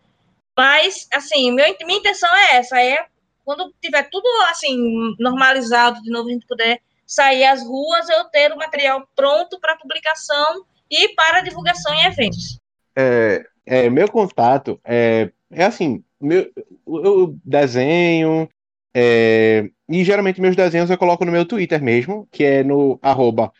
[0.60, 3.06] mas, assim, meu, minha intenção é essa, é
[3.46, 8.52] quando tiver tudo, assim, normalizado, de novo a gente puder sair às ruas, eu ter
[8.52, 12.60] o material pronto para publicação e para divulgação em eventos.
[12.94, 16.50] É, é, meu contato é, é assim, meu,
[16.86, 18.46] eu desenho,
[18.94, 23.52] é, e geralmente meus desenhos eu coloco no meu Twitter mesmo, que é no arroba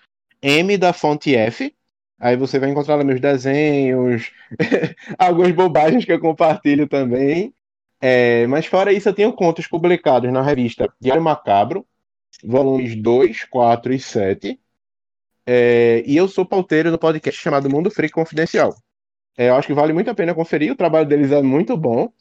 [0.42, 1.74] M da fonte F,
[2.20, 4.30] Aí você vai encontrar lá meus desenhos,
[5.18, 7.54] algumas bobagens que eu compartilho também.
[7.98, 11.86] É, mas fora isso, eu tenho contos publicados na revista Diário Macabro,
[12.44, 14.60] volumes 2, 4 e 7.
[15.46, 18.74] É, e eu sou pauteiro no podcast chamado Mundo Freak Confidencial.
[19.34, 22.12] É, eu acho que vale muito a pena conferir, o trabalho deles é muito bom.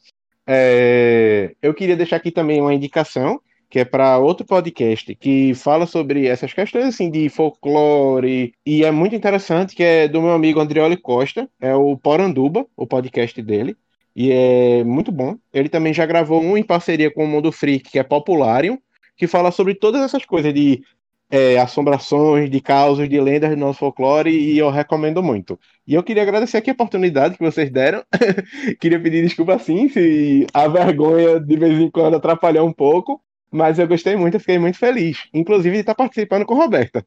[0.46, 3.38] É, eu queria deixar aqui também uma indicação
[3.70, 8.90] que é para outro podcast que fala sobre essas questões assim de folclore e é
[8.90, 13.76] muito interessante que é do meu amigo Andrioli Costa, é o Poranduba, o podcast dele.
[14.14, 15.36] E é muito bom.
[15.52, 18.76] Ele também já gravou um em parceria com o Mundo Freak, que é Popularium,
[19.16, 20.82] que fala sobre todas essas coisas de
[21.30, 25.58] é, assombrações, de causos, de lendas do nosso folclore, e eu recomendo muito.
[25.86, 28.02] E eu queria agradecer aqui a oportunidade que vocês deram.
[28.80, 33.22] queria pedir desculpa sim, se a vergonha de vez em quando atrapalhar um pouco.
[33.50, 35.28] Mas eu gostei muito, fiquei muito feliz.
[35.34, 37.04] Inclusive de estar participando com Roberta.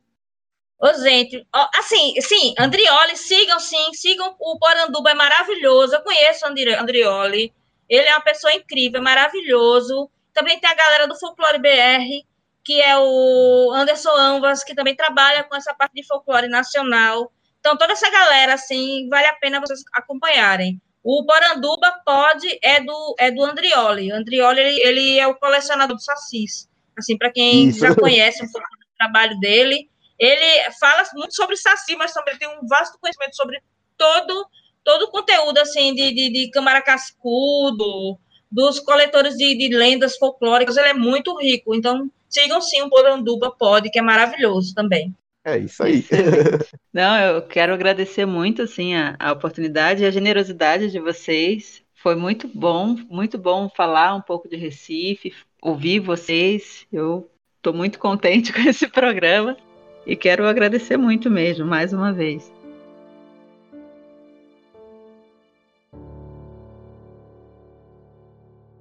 [0.79, 5.95] Ô, gente, assim, sim, Andrioli, sigam sim, sigam o Poranduba, é maravilhoso.
[5.95, 7.53] Eu conheço o Andrioli,
[7.87, 10.09] ele é uma pessoa incrível, maravilhoso.
[10.33, 12.25] Também tem a galera do Folclore BR,
[12.65, 17.31] que é o Anderson Ambas, que também trabalha com essa parte de folclore nacional.
[17.59, 20.81] Então, toda essa galera, assim, vale a pena vocês acompanharem.
[21.03, 24.11] O Poranduba pode é do é do Andrioli.
[24.11, 26.69] O Andrioli ele, ele é o colecionador do sacis.
[26.97, 27.79] Assim, para quem Isso.
[27.79, 32.47] já conhece um pouco do trabalho dele, ele fala muito sobre saci, mas também tem
[32.47, 33.61] um vasto conhecimento sobre
[33.97, 34.47] todo
[34.83, 38.17] todo o conteúdo assim de, de, de Câmara Cascudo,
[38.51, 41.73] dos coletores de, de, lendas folclóricas, ele é muito rico.
[41.73, 45.15] Então, sigam sim o Poranduba Pod, que é maravilhoso também.
[45.45, 46.05] É isso aí.
[46.93, 51.83] Não, eu quero agradecer muito assim a, a oportunidade e a generosidade de vocês.
[51.93, 56.85] Foi muito bom, muito bom falar um pouco de Recife, ouvir vocês.
[56.91, 59.57] Eu estou muito contente com esse programa
[60.05, 62.51] e quero agradecer muito mesmo, mais uma vez.